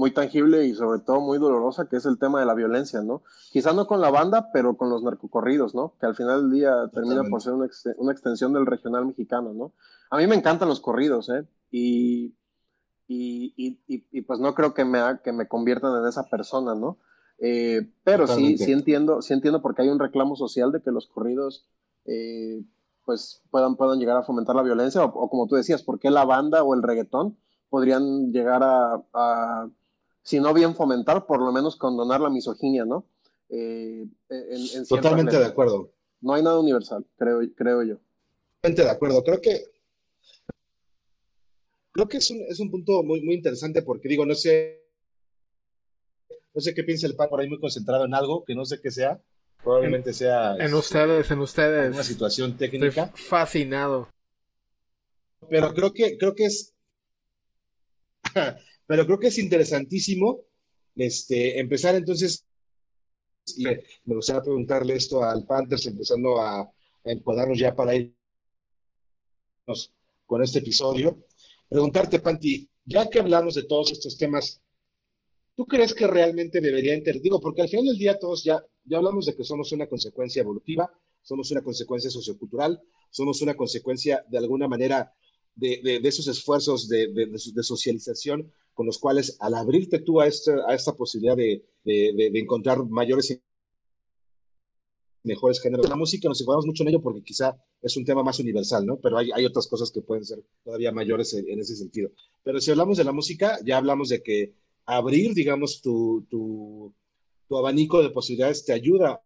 [0.00, 3.22] muy tangible y sobre todo muy dolorosa, que es el tema de la violencia, ¿no?
[3.52, 5.94] Quizás no con la banda, pero con los narcocorridos, ¿no?
[6.00, 9.72] Que al final del día termina por ser una, una, extensión del regional mexicano, ¿no?
[10.10, 11.46] A mí me encantan los corridos, ¿eh?
[11.70, 12.34] Y
[13.12, 13.52] y,
[13.88, 16.96] y, y, pues no creo que me, que me conviertan en esa persona, ¿no?
[17.40, 21.08] Eh, pero sí, sí entiendo, sí entiendo porque hay un reclamo social de que los
[21.08, 21.66] corridos
[22.04, 22.62] eh,
[23.04, 26.24] pues puedan, puedan llegar a fomentar la violencia o, como tú decías, ¿por qué la
[26.24, 27.36] banda o el reggaetón
[27.68, 29.68] podrían llegar a, a
[30.22, 33.04] si no bien fomentar, por lo menos condonar la misoginia, ¿no?
[33.48, 34.06] Eh,
[34.88, 35.92] Totalmente de acuerdo.
[36.20, 37.96] No hay nada universal, creo, creo yo.
[38.56, 39.24] Totalmente de acuerdo.
[39.24, 39.64] Creo que
[41.92, 44.80] creo que es un, es un punto muy, muy interesante porque digo, no sé,
[46.54, 48.80] no sé qué piensa el PAN por ahí muy concentrado en algo, que no sé
[48.80, 49.20] qué sea.
[49.62, 50.54] Probablemente sea...
[50.54, 51.94] En este, ustedes, en ustedes.
[51.94, 53.04] Una situación técnica.
[53.04, 54.08] Estoy fascinado.
[55.50, 56.74] Pero creo que, creo que es...
[58.90, 60.40] pero creo que es interesantísimo
[60.96, 62.44] este, empezar entonces...
[63.56, 66.72] Y me gustaría preguntarle esto al Panthers, empezando a, a
[67.04, 68.12] encuadrarnos ya para ir
[70.26, 71.24] con este episodio.
[71.68, 74.60] Preguntarte, Panti, ya que hablamos de todos estos temas,
[75.54, 77.20] ¿tú crees que realmente debería inter...
[77.20, 80.42] Digo, porque al final del día todos ya, ya hablamos de que somos una consecuencia
[80.42, 85.14] evolutiva, somos una consecuencia sociocultural, somos una consecuencia de alguna manera
[85.54, 88.50] de, de, esos esfuerzos de, de, socialización
[88.80, 93.38] con los cuales al abrirte tú a esta, a esta posibilidad de, encontrar mayores
[95.22, 95.86] mejores géneros.
[95.86, 98.96] La música nos enfocamos mucho en ello porque quizá es un tema más universal, ¿no?
[98.96, 102.08] Pero hay, hay otras cosas que pueden ser todavía mayores en, ese sentido.
[102.42, 104.54] Pero si hablamos de la música, ya hablamos de que
[104.86, 106.94] abrir, digamos, tu, tu,
[107.48, 109.22] tu abanico de posibilidades te ayuda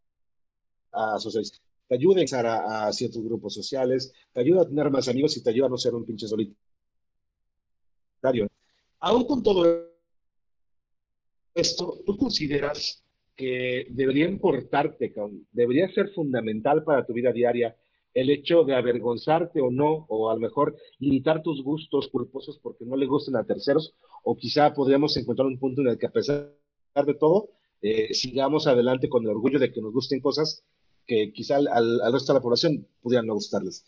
[0.91, 5.07] a socializar, te ayuda a a, a, ciertos grupos sociales, te ayuda a tener más
[5.07, 6.59] amigos y te ayuda a no ser un pinche solitario.
[9.07, 9.93] Aún con todo
[11.55, 13.05] esto, ¿tú consideras
[13.37, 15.13] que debería importarte,
[15.53, 17.77] debería ser fundamental para tu vida diaria
[18.15, 22.87] el hecho de avergonzarte o no, o a lo mejor limitar tus gustos culposos porque
[22.87, 26.11] no le gusten a terceros, o quizá podríamos encontrar un punto en el que a
[26.11, 26.55] pesar
[27.05, 27.51] de todo,
[27.83, 30.65] eh, sigamos adelante con el orgullo de que nos gusten cosas
[31.07, 33.85] que quizá al, al, resto de la población pudieran no gustarles.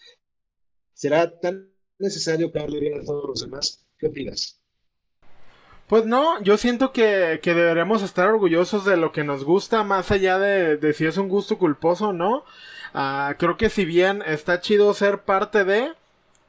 [0.93, 3.87] ¿Será tan necesario que hable bien a todos los demás?
[3.97, 4.61] ¿Qué opinas?
[5.89, 10.11] Pues no, yo siento que, que, deberemos estar orgullosos de lo que nos gusta, más
[10.11, 12.45] allá de, de si es un gusto culposo o no.
[12.93, 15.93] Uh, creo que si bien está chido ser parte de,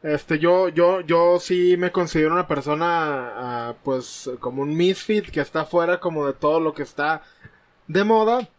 [0.01, 5.41] este, yo, yo, yo sí me considero una persona, uh, pues, como un misfit que
[5.41, 7.21] está fuera como de todo lo que está
[7.87, 8.49] de moda.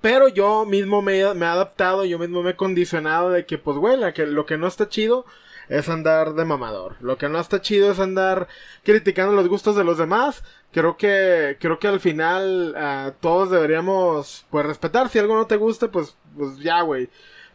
[0.00, 3.76] Pero yo mismo me, me he adaptado, yo mismo me he condicionado de que, pues,
[3.76, 5.26] güey, que, lo que no está chido
[5.68, 6.96] es andar de mamador.
[7.00, 8.48] Lo que no está chido es andar
[8.84, 10.42] criticando los gustos de los demás.
[10.72, 15.08] Creo que, creo que al final uh, todos deberíamos, pues, respetar.
[15.08, 17.08] Si algo no te gusta, pues, pues ya, güey.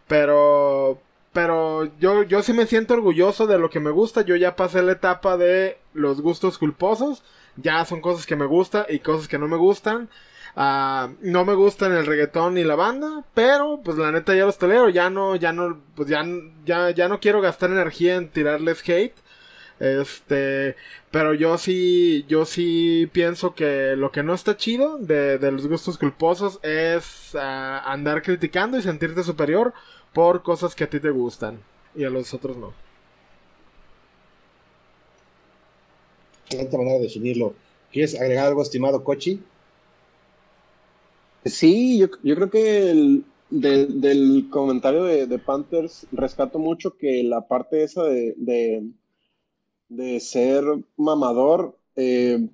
[0.08, 1.00] Pero,
[1.34, 4.22] pero yo, yo sí me siento orgulloso de lo que me gusta.
[4.22, 7.24] Yo ya pasé la etapa de los gustos culposos.
[7.58, 10.10] Ya son cosas que me gustan y cosas que no me gustan.
[10.56, 14.58] Uh, no me gustan el reggaetón ni la banda, pero pues la neta ya los
[14.58, 16.26] tolero, ya no, ya no, pues ya,
[16.66, 19.16] ya, ya no quiero gastar energía en tirarles hate.
[19.80, 20.76] Este,
[21.10, 25.68] pero yo sí, yo sí pienso que lo que no está chido de, de los
[25.68, 29.74] gustos culposos es uh, andar criticando y sentirte superior
[30.14, 31.60] por cosas que a ti te gustan
[31.96, 32.74] y a los otros no.
[36.54, 37.54] Manera de definirlo.
[37.92, 39.42] ¿Quieres agregar algo, estimado Cochi?
[41.46, 47.48] Sí, yo, yo creo que el, de, del comentario de, Panthers rescato mucho que la
[47.48, 48.92] parte esa de, de,
[49.90, 50.64] de ser
[50.98, 52.50] mamador, eh,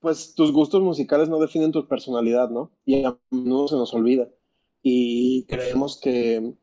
[0.00, 2.70] pues tus gustos musicales no definen tu personalidad, ¿no?
[2.84, 4.28] Y a menudo se nos olvida.
[4.82, 6.54] Y creemos que,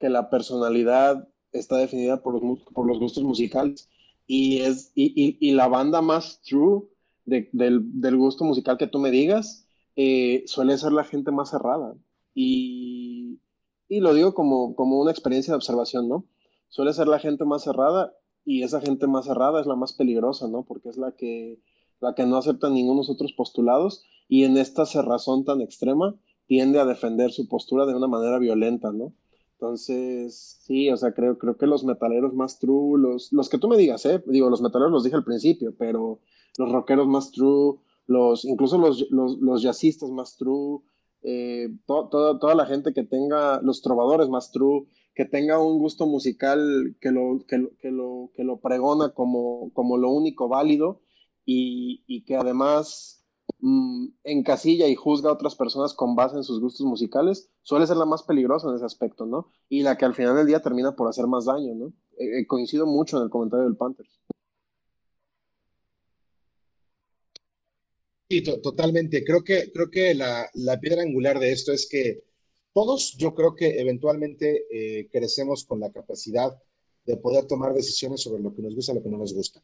[0.00, 3.88] que la personalidad está definida por los, por los gustos musicales.
[4.26, 6.84] Y, es, y, y, y la banda más true
[7.24, 9.66] del, del gusto musical que tú me digas
[10.02, 11.94] eh, suele ser la gente más cerrada.
[12.34, 13.38] Y,
[13.86, 16.24] y lo digo como, como una experiencia de observación, ¿no?
[16.70, 18.14] Suele ser la gente más cerrada
[18.46, 20.64] y esa gente más cerrada es la más peligrosa, ¿no?
[20.64, 21.60] Porque es la que,
[22.00, 26.14] la que no acepta ninguno de los otros postulados y en esta cerrazón tan extrema
[26.46, 29.12] tiende a defender su postura de una manera violenta, ¿no?
[29.52, 33.68] Entonces, sí, o sea, creo, creo que los metaleros más true, los, los que tú
[33.68, 34.22] me digas, ¿eh?
[34.26, 36.20] Digo, los metaleros los dije al principio, pero
[36.56, 37.78] los rockeros más true,
[38.10, 40.80] los, incluso los, los, los jazzistas más true,
[41.22, 45.78] eh, to, to, toda la gente que tenga, los trovadores más true, que tenga un
[45.78, 51.02] gusto musical que lo, que, que lo, que lo pregona como, como lo único válido
[51.44, 53.24] y, y que además
[53.60, 57.96] mmm, encasilla y juzga a otras personas con base en sus gustos musicales, suele ser
[57.96, 59.52] la más peligrosa en ese aspecto, ¿no?
[59.68, 61.92] Y la que al final del día termina por hacer más daño, ¿no?
[62.18, 64.20] Eh, coincido mucho en el comentario del Panthers.
[68.30, 69.24] Sí, to totalmente.
[69.24, 72.22] Creo que, creo que la, la, piedra angular de esto es que
[72.72, 76.56] todos, yo creo que eventualmente eh, crecemos con la capacidad
[77.04, 79.60] de poder tomar decisiones sobre lo que nos gusta y lo que no nos gusta.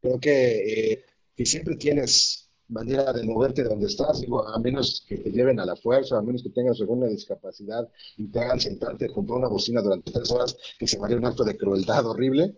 [0.00, 1.04] Creo que, eh,
[1.36, 5.60] que siempre tienes manera de moverte de donde estás, digo, a menos que te lleven
[5.60, 9.38] a la fuerza, a menos que tengas alguna discapacidad y te hagan sentarte junto a
[9.38, 12.56] una bocina durante tres horas, que se haría un acto de crueldad horrible.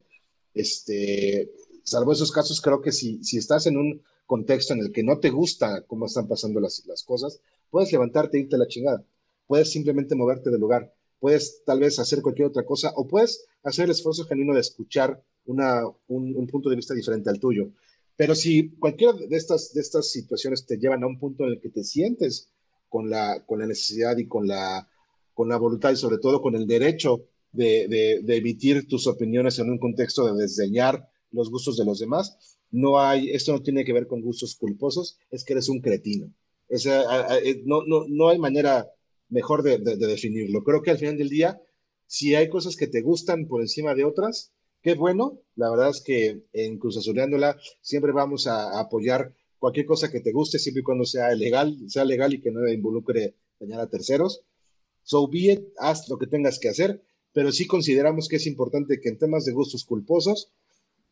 [0.54, 1.50] Este,
[1.84, 5.18] salvo esos casos, creo que si, si estás en un contexto en el que no
[5.18, 9.04] te gusta cómo están pasando las, las cosas, puedes levantarte e irte a la chingada.
[9.46, 10.94] Puedes simplemente moverte del lugar.
[11.18, 15.20] Puedes tal vez hacer cualquier otra cosa o puedes hacer el esfuerzo genuino de escuchar
[15.46, 17.70] una, un, un, punto de vista diferente al tuyo.
[18.16, 21.60] Pero si cualquiera de estas, de estas situaciones te llevan a un punto en el
[21.60, 22.50] que te sientes
[22.88, 24.88] con la, con la necesidad y con la,
[25.34, 29.58] con la voluntad y sobre todo con el derecho de, de, de emitir tus opiniones
[29.58, 32.58] en un contexto de desdeñar los gustos de los demás.
[32.70, 36.32] No hay, esto no tiene que ver con gustos culposos, es que eres un cretino.
[36.86, 38.88] A, no, no, no hay manera
[39.28, 40.62] mejor de, de, de, definirlo.
[40.62, 41.60] Creo que al final del día,
[42.06, 44.52] si hay cosas que te gustan por encima de otras,
[44.82, 45.40] qué bueno.
[45.56, 50.20] La verdad es que en Cruz Azuleándola siempre vamos a, a apoyar cualquier cosa que
[50.20, 53.88] te guste, siempre y cuando sea legal, sea legal y que no involucre dañar a
[53.88, 54.42] terceros.
[55.02, 57.02] So be it, haz lo que tengas que hacer,
[57.32, 60.50] pero sí consideramos que es importante que en temas de gustos culposos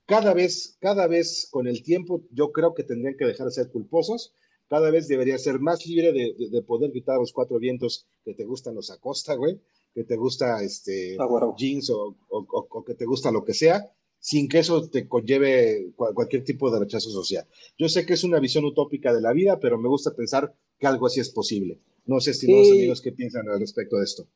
[0.08, 3.70] cada vez, cada vez con el tiempo, yo creo que tendrían que dejar de ser
[3.70, 4.32] culposos,
[4.66, 8.06] cada vez debería ser más libre de, de, de poder gritar a los cuatro vientos
[8.24, 9.60] que te gustan los Acosta, güey,
[9.94, 11.54] que te gusta este ah, bueno.
[11.58, 13.84] jeans o, o, o, que te gusta lo que sea,
[14.18, 17.46] sin que eso te conlleve cual, cualquier tipo de rechazo social.
[17.76, 20.86] Yo sé que es una visión utópica de la vida, pero me gusta pensar que
[20.86, 21.80] algo así es posible.
[22.06, 24.26] No sé, estimados amigos, qué piensan al respecto de esto.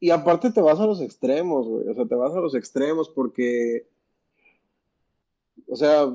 [0.00, 1.88] Y aparte te vas a los extremos, güey.
[1.88, 3.88] O sea, te vas a los extremos porque,
[5.68, 6.12] o sea,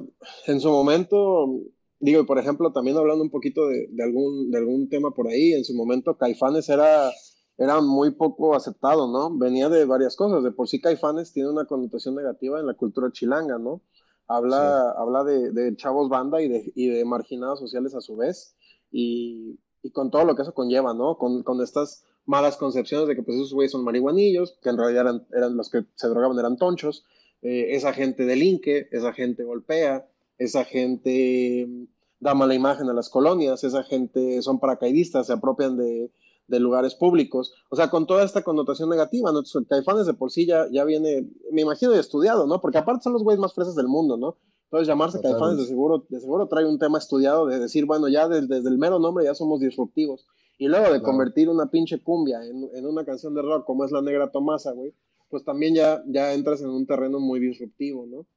[0.47, 1.61] en su momento,
[1.99, 5.63] digo, por ejemplo, también hablando un poquito de, algún, de algún tema por ahí, en
[5.63, 7.11] su momento Caifanes era,
[7.57, 9.37] era muy poco aceptado, ¿no?
[9.37, 10.43] Venía de varias cosas.
[10.43, 13.81] De por sí Caifanes tiene una connotación negativa en la cultura chilanga, ¿no?
[14.27, 18.55] Habla, habla de, chavos banda y de, y de marginados sociales a su vez.
[18.91, 21.17] Y, y con todo lo que eso conlleva, ¿no?
[21.17, 25.01] Con, con estas malas concepciones de que pues esos güeyes son marihuanillos, que en realidad
[25.01, 27.05] eran, eran los que se drogaban, eran tonchos,
[27.43, 31.83] eh, esa gente delinque, esa gente golpea, esa gente mm,
[32.19, 36.09] da mala imagen a las colonias, esa gente son paracaidistas, se apropian de,
[36.47, 39.39] de lugares públicos, o sea, con toda esta connotación negativa, ¿no?
[39.39, 42.61] Entonces, Caifanes de por sí ya, ya viene, me imagino, estudiado, ¿no?
[42.61, 44.37] Porque aparte son los güeyes más fresas del mundo, ¿no?
[44.65, 48.27] Entonces, llamarse Caifanes de seguro, de seguro trae un tema estudiado de decir, bueno, ya
[48.27, 50.25] desde, desde el mero nombre ya somos disruptivos.
[50.57, 53.91] Y luego de convertir una pinche cumbia en, en, una canción de rock como es
[53.91, 54.93] La Negra Tomasa, güey,
[55.33, 58.27] pues también ya, ya entras en un terreno muy disruptivo, ¿no?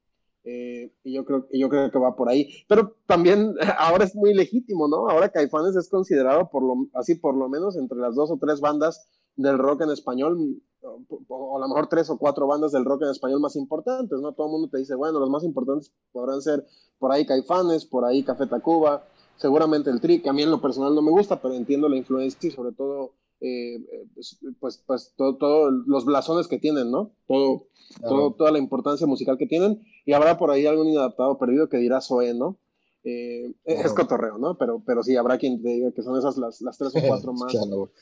[0.45, 2.49] Eh, y yo creo, yo creo que va por ahí.
[2.67, 5.07] Pero también ahora es muy legítimo, ¿no?
[5.07, 8.61] Ahora Caifanes es considerado por lo, así por lo menos entre las dos o tres
[8.61, 13.03] bandas del rock en español, o a lo mejor tres o cuatro bandas del rock
[13.03, 14.31] en español más importantes, ¿no?
[14.33, 16.65] Todo el mundo te dice, bueno, los más importantes podrán ser
[16.97, 19.03] por ahí Caifanes, por ahí Café Tacuba,
[19.35, 21.97] seguramente el Tri, que a mí en lo personal no me gusta, pero entiendo la
[21.97, 23.79] influencia y sobre todo, eh,
[24.13, 27.11] pues, pues, pues todo, los blasones que tienen, ¿no?
[27.27, 27.67] Todo,
[28.01, 29.83] todo, toda la importancia musical que tienen.
[30.05, 32.57] Y habrá por ahí algún inadaptado perdido que dirá Zoe, ¿no?
[33.03, 34.57] Eh, Es cotorreo, ¿no?
[34.57, 37.33] Pero, pero sí, habrá quien te diga que son esas las, las tres o cuatro
[37.33, 37.53] más,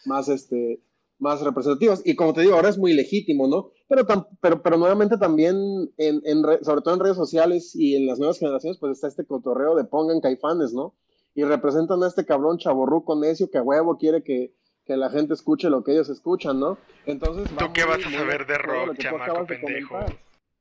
[0.05, 0.81] más, este,
[1.19, 2.01] más representativas.
[2.05, 3.71] Y como te digo, ahora es muy legítimo, ¿no?
[3.87, 4.05] Pero,
[4.41, 5.55] pero, pero nuevamente también,
[5.97, 9.25] en, en sobre todo en redes sociales y en las nuevas generaciones, pues está este
[9.25, 10.95] cotorreo de pongan caifanes, ¿no?
[11.35, 14.53] y representan a este cabrón chaborruco necio que a huevo quiere que,
[14.85, 16.77] que la gente escuche lo que ellos escuchan, ¿no?
[17.05, 17.49] Entonces.
[17.57, 19.95] ¿Tú qué vas a saber de rock, chamaco pendejo?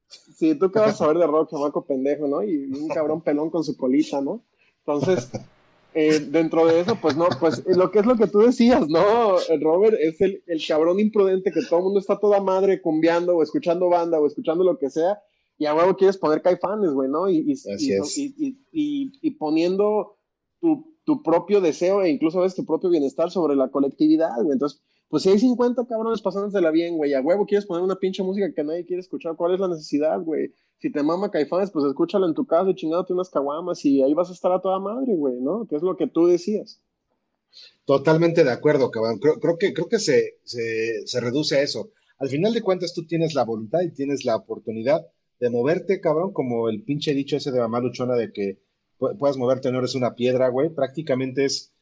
[0.07, 2.43] Sí, tú qué vas a saber de rock, chamaco pendejo, ¿no?
[2.43, 4.43] Y un cabrón pelón con su colita, ¿no?
[4.87, 5.31] Entonces,
[5.95, 9.37] eh, dentro de eso, pues no, pues lo que es lo que tú decías, ¿no?
[9.61, 13.43] Robert es el, el cabrón imprudente que todo el mundo está toda madre cumbiando o
[13.43, 15.19] escuchando banda o escuchando lo que sea,
[15.57, 17.29] y a huevo quieres poner caifanes, güey, ¿no?
[17.29, 20.17] Y, y, y, y, poniendo
[20.61, 24.53] tu, propio deseo e incluso ves tu propio bienestar sobre la colectividad, güey.
[24.53, 28.23] Entonces, pues si hay 50 cabrones pasándosela bien, güey, a huevo quieres poner una pinche
[28.23, 30.53] música que nadie quiere escuchar, ¿cuál es la necesidad, güey?
[30.79, 34.15] Si te mama Caifanes, pues escúchalo en tu casa y chingándote unas caguamas y ahí
[34.15, 35.67] vas a estar a toda madre, güey, ¿no?
[35.67, 36.81] Que es lo que tú decías.
[37.85, 39.19] Totalmente de acuerdo, cabrón.
[39.19, 41.91] Creo, creo que, creo que se, se, se, reduce a eso.
[42.19, 45.07] Al final de cuentas, tú tienes la voluntad y tienes la oportunidad
[45.39, 48.59] de moverte, cabrón, como el pinche dicho ese de mamá luchona de que
[49.19, 50.71] puedas moverte, no eres una piedra, güey.
[50.71, 51.73] Prácticamente es,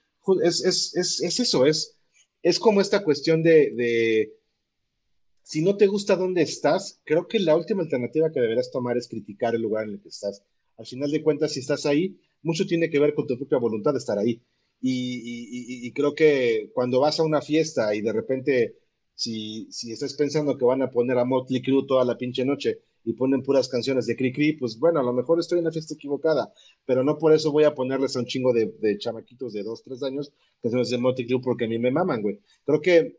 [0.42, 1.96] es, es, es, es eso, es,
[2.42, 4.32] es como esta cuestión de, de,
[5.42, 9.08] si no te gusta dónde estás, creo que la última alternativa que deberás tomar es
[9.08, 10.42] criticar el lugar en el que estás.
[10.76, 13.92] Al final de cuentas, si estás ahí, mucho tiene que ver con tu propia voluntad
[13.92, 14.42] de estar ahí.
[14.80, 18.76] Y, y, y creo que cuando vas a una fiesta y de repente,
[19.14, 22.80] si, si estás pensando que van a poner a Motley Crue toda la pinche noche
[23.04, 25.94] y ponen puras canciones de Cri pues bueno, a lo mejor estoy en la fiesta
[25.94, 26.52] equivocada,
[26.84, 29.82] pero no por eso voy a ponerles a un chingo de, de chamaquitos de dos,
[29.82, 32.40] tres años canciones de Motley Crue porque a mí me maman, güey.
[32.64, 33.18] Creo que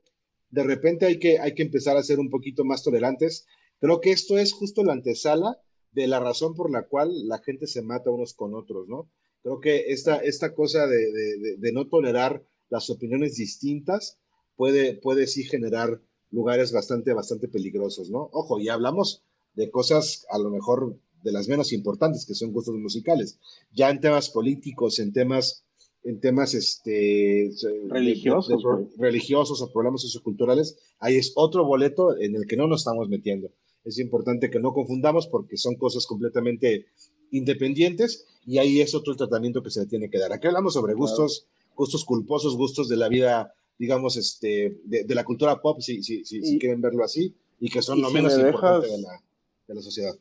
[0.50, 3.46] de repente hay que, hay que empezar a ser un poquito más tolerantes.
[3.80, 5.58] Creo que esto es justo la antesala
[5.92, 9.10] de la razón por la cual la gente se mata unos con otros, ¿no?
[9.42, 14.18] Creo que esta, esta cosa de, de, de no tolerar las opiniones distintas
[14.56, 18.30] puede, puede sí generar lugares bastante, bastante peligrosos, ¿no?
[18.32, 19.24] Ojo, y hablamos
[19.56, 23.39] de cosas a lo mejor de las menos importantes, que son gustos musicales.
[23.74, 25.64] Ya en temas políticos, en temas,
[26.04, 27.49] en temas este,
[27.88, 28.62] religiosos,
[28.97, 33.49] religiosos o problemas socioculturales, ahí es otro boleto en el que no nos estamos metiendo.
[33.86, 36.86] Es importante que no confundamos porque son cosas completamente
[37.32, 40.32] independientes y ahí es otro tratamiento que se le tiene que dar.
[40.34, 45.62] Aquí hablamos sobre gustos, gustos culposos, gustos de la vida, digamos, este, de, la cultura
[45.62, 49.22] pop, si, si, si, quieren verlo así, y que son lo menos importante de la,
[49.68, 50.14] de la sociedad.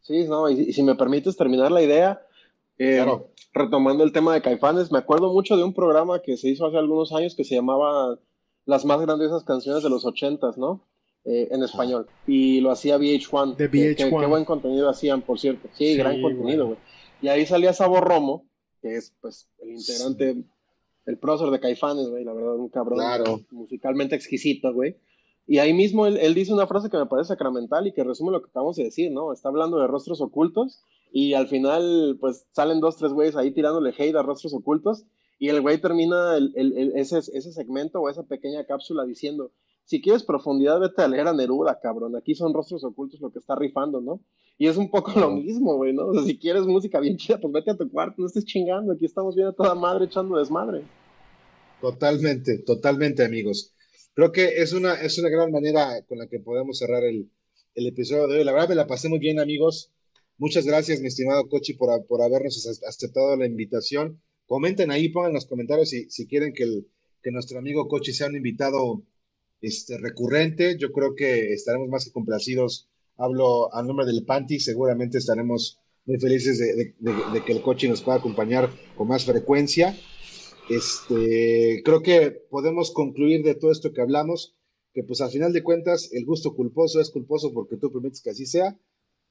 [0.00, 2.22] Sí, no, y, si me permites terminar la idea,
[2.78, 3.04] eh,
[3.52, 6.78] retomando el tema de Caifanes, me acuerdo mucho de un programa que se hizo hace
[6.78, 8.18] algunos años que se llamaba
[8.64, 10.86] Las más grandiosas canciones de los ochentas, ¿no?
[11.24, 12.06] Eh, en español.
[12.26, 13.56] Y lo hacía VH1.
[13.56, 14.20] De VH1.
[14.20, 15.68] Qué, buen contenido hacían, por cierto.
[15.74, 16.78] Sí, gran contenido, güey.
[17.20, 18.46] Y ahí salía Sabor Romo,
[18.80, 20.36] que es, pues, el integrante,
[21.04, 23.00] el prócer de Caifanes, güey, la verdad, un cabrón
[23.50, 24.96] musicalmente exquisito, güey.
[25.50, 28.42] Y ahí mismo él, dice una frase que me parece sacramental y que resume lo
[28.42, 29.32] que acabamos de decir, ¿no?
[29.32, 33.94] Está hablando de rostros ocultos y al final, pues salen dos, tres güeyes ahí tirándole
[33.96, 35.06] hate a rostros ocultos
[35.38, 39.50] Y el güey termina el, el, ese, ese segmento o esa pequeña cápsula diciendo,
[39.84, 42.14] si quieres profundidad, vete a leer a Neruda, cabrón.
[42.14, 44.20] Aquí son rostros ocultos lo que está rifando, ¿no?
[44.58, 46.08] Y es un poco lo mismo, güey, ¿no?
[46.08, 48.92] O sea, si quieres música bien chida, pues vete a tu cuarto, no estés chingando.
[48.92, 50.90] Aquí estamos viendo a toda madre echando desmadre.
[51.80, 53.74] Totalmente, totalmente, amigos.
[54.18, 57.30] Creo que es una, es una gran manera con la que podemos cerrar el,
[57.76, 58.44] el episodio de hoy.
[58.44, 59.92] La verdad me la pasé muy bien, amigos.
[60.38, 64.20] Muchas gracias, mi estimado Cochi, por, por habernos aceptado la invitación.
[64.48, 66.88] Comenten ahí, pongan en los comentarios si, si quieren que, el,
[67.22, 69.04] que nuestro amigo Cochi sea un invitado
[69.60, 70.76] este, recurrente.
[70.76, 72.88] Yo creo que estaremos más que complacidos.
[73.18, 78.18] Hablo a nombre del Panti, seguramente estaremos muy felices de, que el coche nos pueda
[78.18, 79.96] acompañar con más frecuencia.
[80.68, 84.54] Este, creo que podemos concluir de todo esto que hablamos,
[84.92, 88.30] que pues al final de cuentas el gusto culposo es culposo porque tú permites que
[88.30, 88.78] así sea.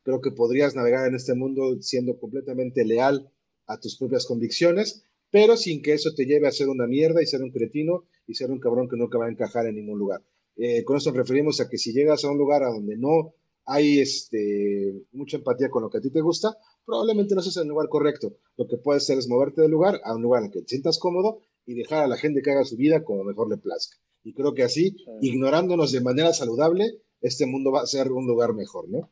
[0.03, 3.29] Creo que podrías navegar en este mundo siendo completamente leal
[3.67, 7.25] a tus propias convicciones, pero sin que eso te lleve a ser una mierda y
[7.25, 10.23] ser un cretino y ser un cabrón que nunca va a encajar en ningún lugar.
[10.55, 13.33] Eh, con eso nos referimos a que si llegas a un lugar a donde no
[13.65, 16.57] hay este, mucha empatía con lo que a ti te gusta,
[16.87, 18.33] probablemente no seas el lugar correcto.
[18.55, 20.69] Lo que puedes hacer es moverte del lugar a un lugar en el que te
[20.69, 23.97] sientas cómodo y dejar a la gente que haga su vida como mejor le plazca.
[24.23, 28.53] Y creo que así, ignorándonos de manera saludable, este mundo va a ser un lugar
[28.53, 29.11] mejor, ¿no?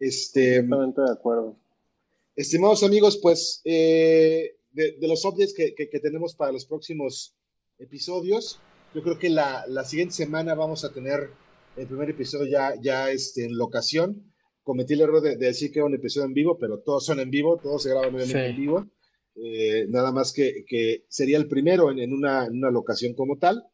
[0.00, 1.56] Este, Totalmente de acuerdo.
[2.34, 7.36] Estimados amigos, pues eh, de, los updates que, que, tenemos para los próximos
[7.78, 8.60] episodios.
[8.92, 11.30] Yo creo que la, la, siguiente semana vamos a tener
[11.76, 14.32] el primer episodio ya, ya este, en locación.
[14.68, 17.30] Cometí el error de, decir que era un episodio en vivo, pero todos son en
[17.30, 18.86] vivo, todos se graban en vivo.
[19.34, 23.38] Eh, nada más que, que, sería el primero en, en, una, en, una, locación como
[23.38, 23.64] tal.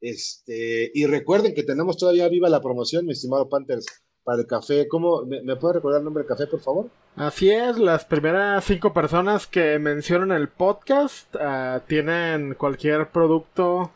[0.00, 3.86] Este, y recuerden que tenemos todavía viva la promoción, mi estimado Panthers
[4.24, 4.88] para el café.
[4.88, 6.90] ¿Cómo, me, me puede recordar el nombre del café, por favor?
[7.14, 13.92] Así es, las primeras cinco personas que mencionan el podcast uh, tienen cualquier producto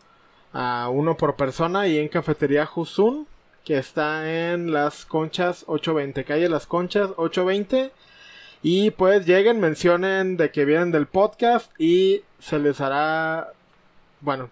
[0.53, 3.27] a uh, uno por persona y en Cafetería Jusun,
[3.65, 7.91] que está en Las Conchas 820, calle Las Conchas 820.
[8.63, 13.53] Y pues lleguen, mencionen de que vienen del podcast y se les hará,
[14.21, 14.49] bueno,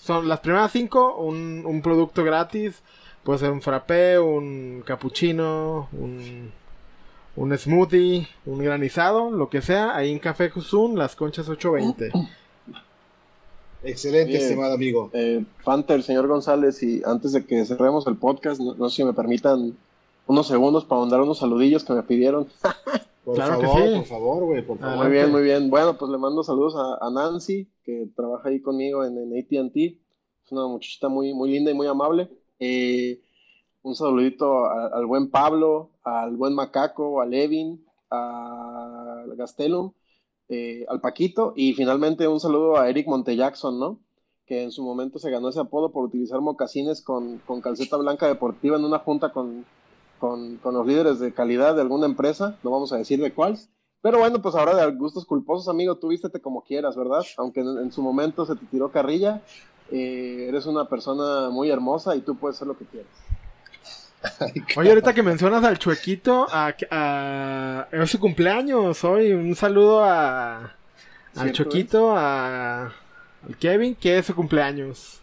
[0.00, 2.82] son las primeras cinco, un, producto gratis
[3.22, 6.52] Puede ser un frappé, un cappuccino, un,
[7.36, 9.96] un smoothie, un granizado, lo que sea.
[9.96, 12.12] Ahí en Café Jusun, las conchas 820.
[13.84, 15.10] Excelente, estimado amigo.
[15.12, 19.12] Eh, Panther, señor González, y antes de que cerremos el podcast, no, sé si me
[19.12, 19.76] permitan
[20.26, 22.48] unos segundos para mandar unos saludillos que me pidieron.
[23.24, 23.96] por claro favor, que sí.
[23.96, 24.96] por favor, güey, por favor.
[24.96, 25.70] muy bien, muy bien.
[25.70, 29.76] Bueno, pues le mando saludos a, Nancy, que trabaja ahí conmigo en, en ATT.
[29.76, 32.28] Es una muchachita muy, muy linda y muy amable.
[32.58, 33.20] Eh,
[33.82, 39.92] un saludito al buen Pablo, al buen Macaco, a Levin, a Gastelum,
[40.48, 43.98] eh, al Paquito y finalmente un saludo a Eric Montejackson, ¿no?
[44.46, 48.76] Que en su momento se ganó ese apodo por utilizar mocasines con, calceta blanca deportiva
[48.76, 49.64] en una junta con,
[50.18, 53.58] con, los líderes de calidad de alguna empresa, no vamos a decir de cuál.
[54.02, 57.24] Pero bueno, pues ahora de gustos culposos, amigo, tú vístete como quieras, ¿verdad?
[57.38, 59.40] Aunque en, su momento se te tiró carrilla,
[59.90, 63.10] eh, eres una persona muy hermosa y tú puedes hacer lo que quieras.
[64.76, 69.32] Oye, ahorita que mencionas al Chuequito, a, es su cumpleaños hoy.
[69.32, 70.76] Un saludo a,
[71.36, 75.20] al Chuequito, a, al Kevin, que es su cumpleaños.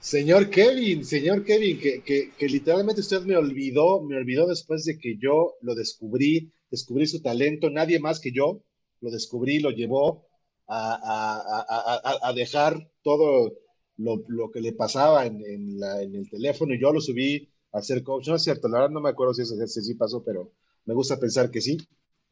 [0.00, 5.16] Señor Kevin, señor Kevin, que, que, literalmente usted me olvidó, me olvidó después de que
[5.18, 8.62] yo lo descubrí, descubrí su talento, nadie más que yo
[9.00, 10.28] lo descubrí, lo llevó
[10.68, 13.52] a, a dejar todo
[13.96, 17.48] lo, lo, que le pasaba en, en, la, en, el teléfono y yo lo subí
[17.78, 18.28] hacer coach.
[18.28, 20.50] No es cierto, la verdad no me acuerdo si eso sí pasó, pero
[20.84, 21.78] me gusta pensar que sí.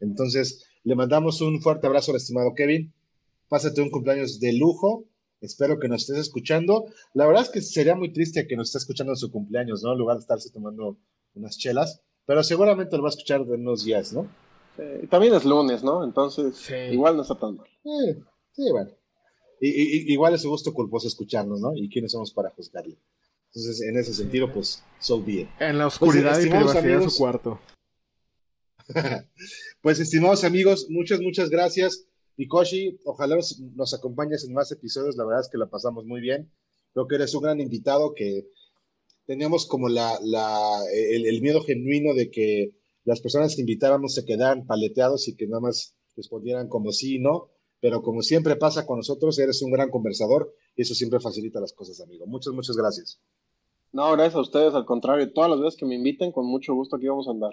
[0.01, 2.92] Entonces, le mandamos un fuerte abrazo al estimado Kevin.
[3.49, 5.05] Pásate un cumpleaños de lujo.
[5.40, 6.86] Espero que nos estés escuchando.
[7.12, 9.92] La verdad es que sería muy triste que nos esté escuchando en su cumpleaños, ¿no?
[9.92, 10.97] En lugar de estarse tomando
[11.34, 12.01] unas chelas.
[12.26, 14.28] Pero seguramente lo va a escuchar de unos días, ¿no?
[15.09, 16.03] también es lunes, ¿no?
[16.03, 17.66] Entonces, igual no está tan mal.
[18.53, 18.90] sí, bueno.
[19.61, 21.76] Y, igual es su gusto culposo escucharnos, ¿no?
[21.76, 22.97] ¿Y quiénes somos para juzgarle?
[23.55, 27.61] Entonces, en ese sentido, pues, so be En la oscuridad y privacidad de su cuarto.
[29.81, 32.05] pues, estimados amigos, muchas, muchas gracias.
[32.37, 35.17] Mikoshi, ojalá nos, acompañes en más episodios.
[35.17, 36.51] La verdad es que la pasamos muy bien.
[36.95, 38.49] Creo que eres un gran invitado que
[39.25, 42.73] teníamos como la, la el, el, miedo genuino de que
[43.05, 47.19] las personas que invitáramos se quedaran paleteados y que nada más respondieran como sí y
[47.21, 47.51] no.
[47.81, 51.73] Pero como siempre pasa con nosotros, eres un gran conversador y eso siempre facilita las
[51.73, 52.27] cosas, amigo.
[52.27, 53.21] Muchas, muchas gracias.
[53.95, 56.97] No, gracias a ustedes, al contrario, todas las veces que me inviten, con mucho gusto
[56.97, 57.53] aquí vamos a andar.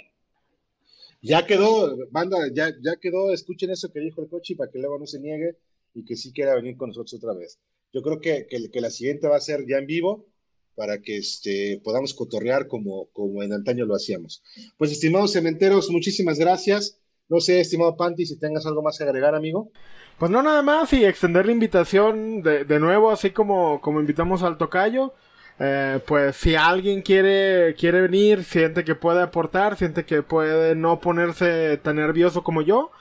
[1.22, 4.98] Ya quedó, banda, ya, ya quedó, escuchen eso que dijo el coche para que luego
[4.98, 5.58] no se niegue.
[5.94, 7.60] y que sí quiera venir con nosotros otra vez.
[7.94, 10.26] Yo creo que, que, la siguiente va a ser ya en vivo
[10.74, 14.42] para que este, podamos cotorrear como, como en antaño lo hacíamos.
[14.78, 16.98] Pues, estimados cementeros, muchísimas gracias.
[17.30, 19.70] No sé, estimado Panti, si tengas algo más que agregar, amigo.
[20.18, 24.42] Pues no, nada más, y extender la invitación de, de nuevo, así como, como invitamos
[24.42, 25.14] al tocayo.
[25.60, 31.00] Eh, pues si alguien quiere, quiere venir, siente que puede aportar, siente que puede no
[31.00, 32.92] ponerse tan nervioso como yo,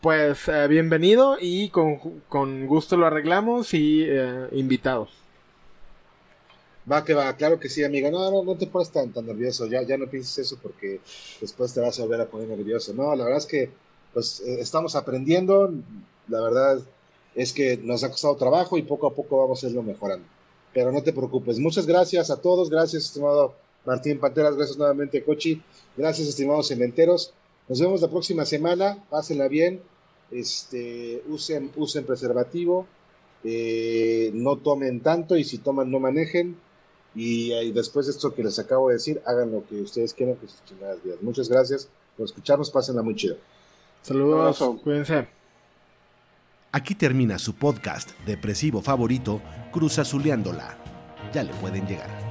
[0.00, 5.10] pues eh, bienvenido y con, con, gusto lo arreglamos y eh, invitados.
[6.90, 8.10] Va que va, claro que sí, amiga.
[8.10, 9.66] No, no, no te pones tan, tan nervioso.
[9.66, 11.00] Ya, ya no pienses eso porque
[11.40, 12.92] después te vas a volver a poner nervioso.
[12.92, 13.70] No, la verdad es que
[14.12, 15.72] pues estamos aprendiendo.
[16.28, 16.82] La verdad
[17.34, 20.33] es que nos ha costado trabajo y poco a poco vamos a irlo mejorando
[20.74, 21.58] pero no te preocupes.
[21.58, 23.54] Muchas gracias a todos, gracias estimado
[23.86, 25.62] Martín Panteras, gracias nuevamente Cochi,
[25.96, 27.32] gracias estimados cementeros.
[27.68, 29.80] Nos vemos la próxima semana, pásenla bien,
[30.30, 32.86] este, usen, usen preservativo,
[33.44, 36.56] eh, no tomen tanto y si toman no manejen.
[37.16, 40.48] Y, después de esto que les acabo de decir, hagan lo que ustedes quieran con
[40.48, 41.22] sus chingadas vidas.
[41.22, 43.36] Muchas gracias por escucharnos, pásenla muy chido.
[44.02, 45.43] Saludos, cuídense.
[46.74, 50.76] Aquí termina su podcast depresivo favorito, Cruz Azuleándola.
[51.32, 52.23] Ya le pueden llegar.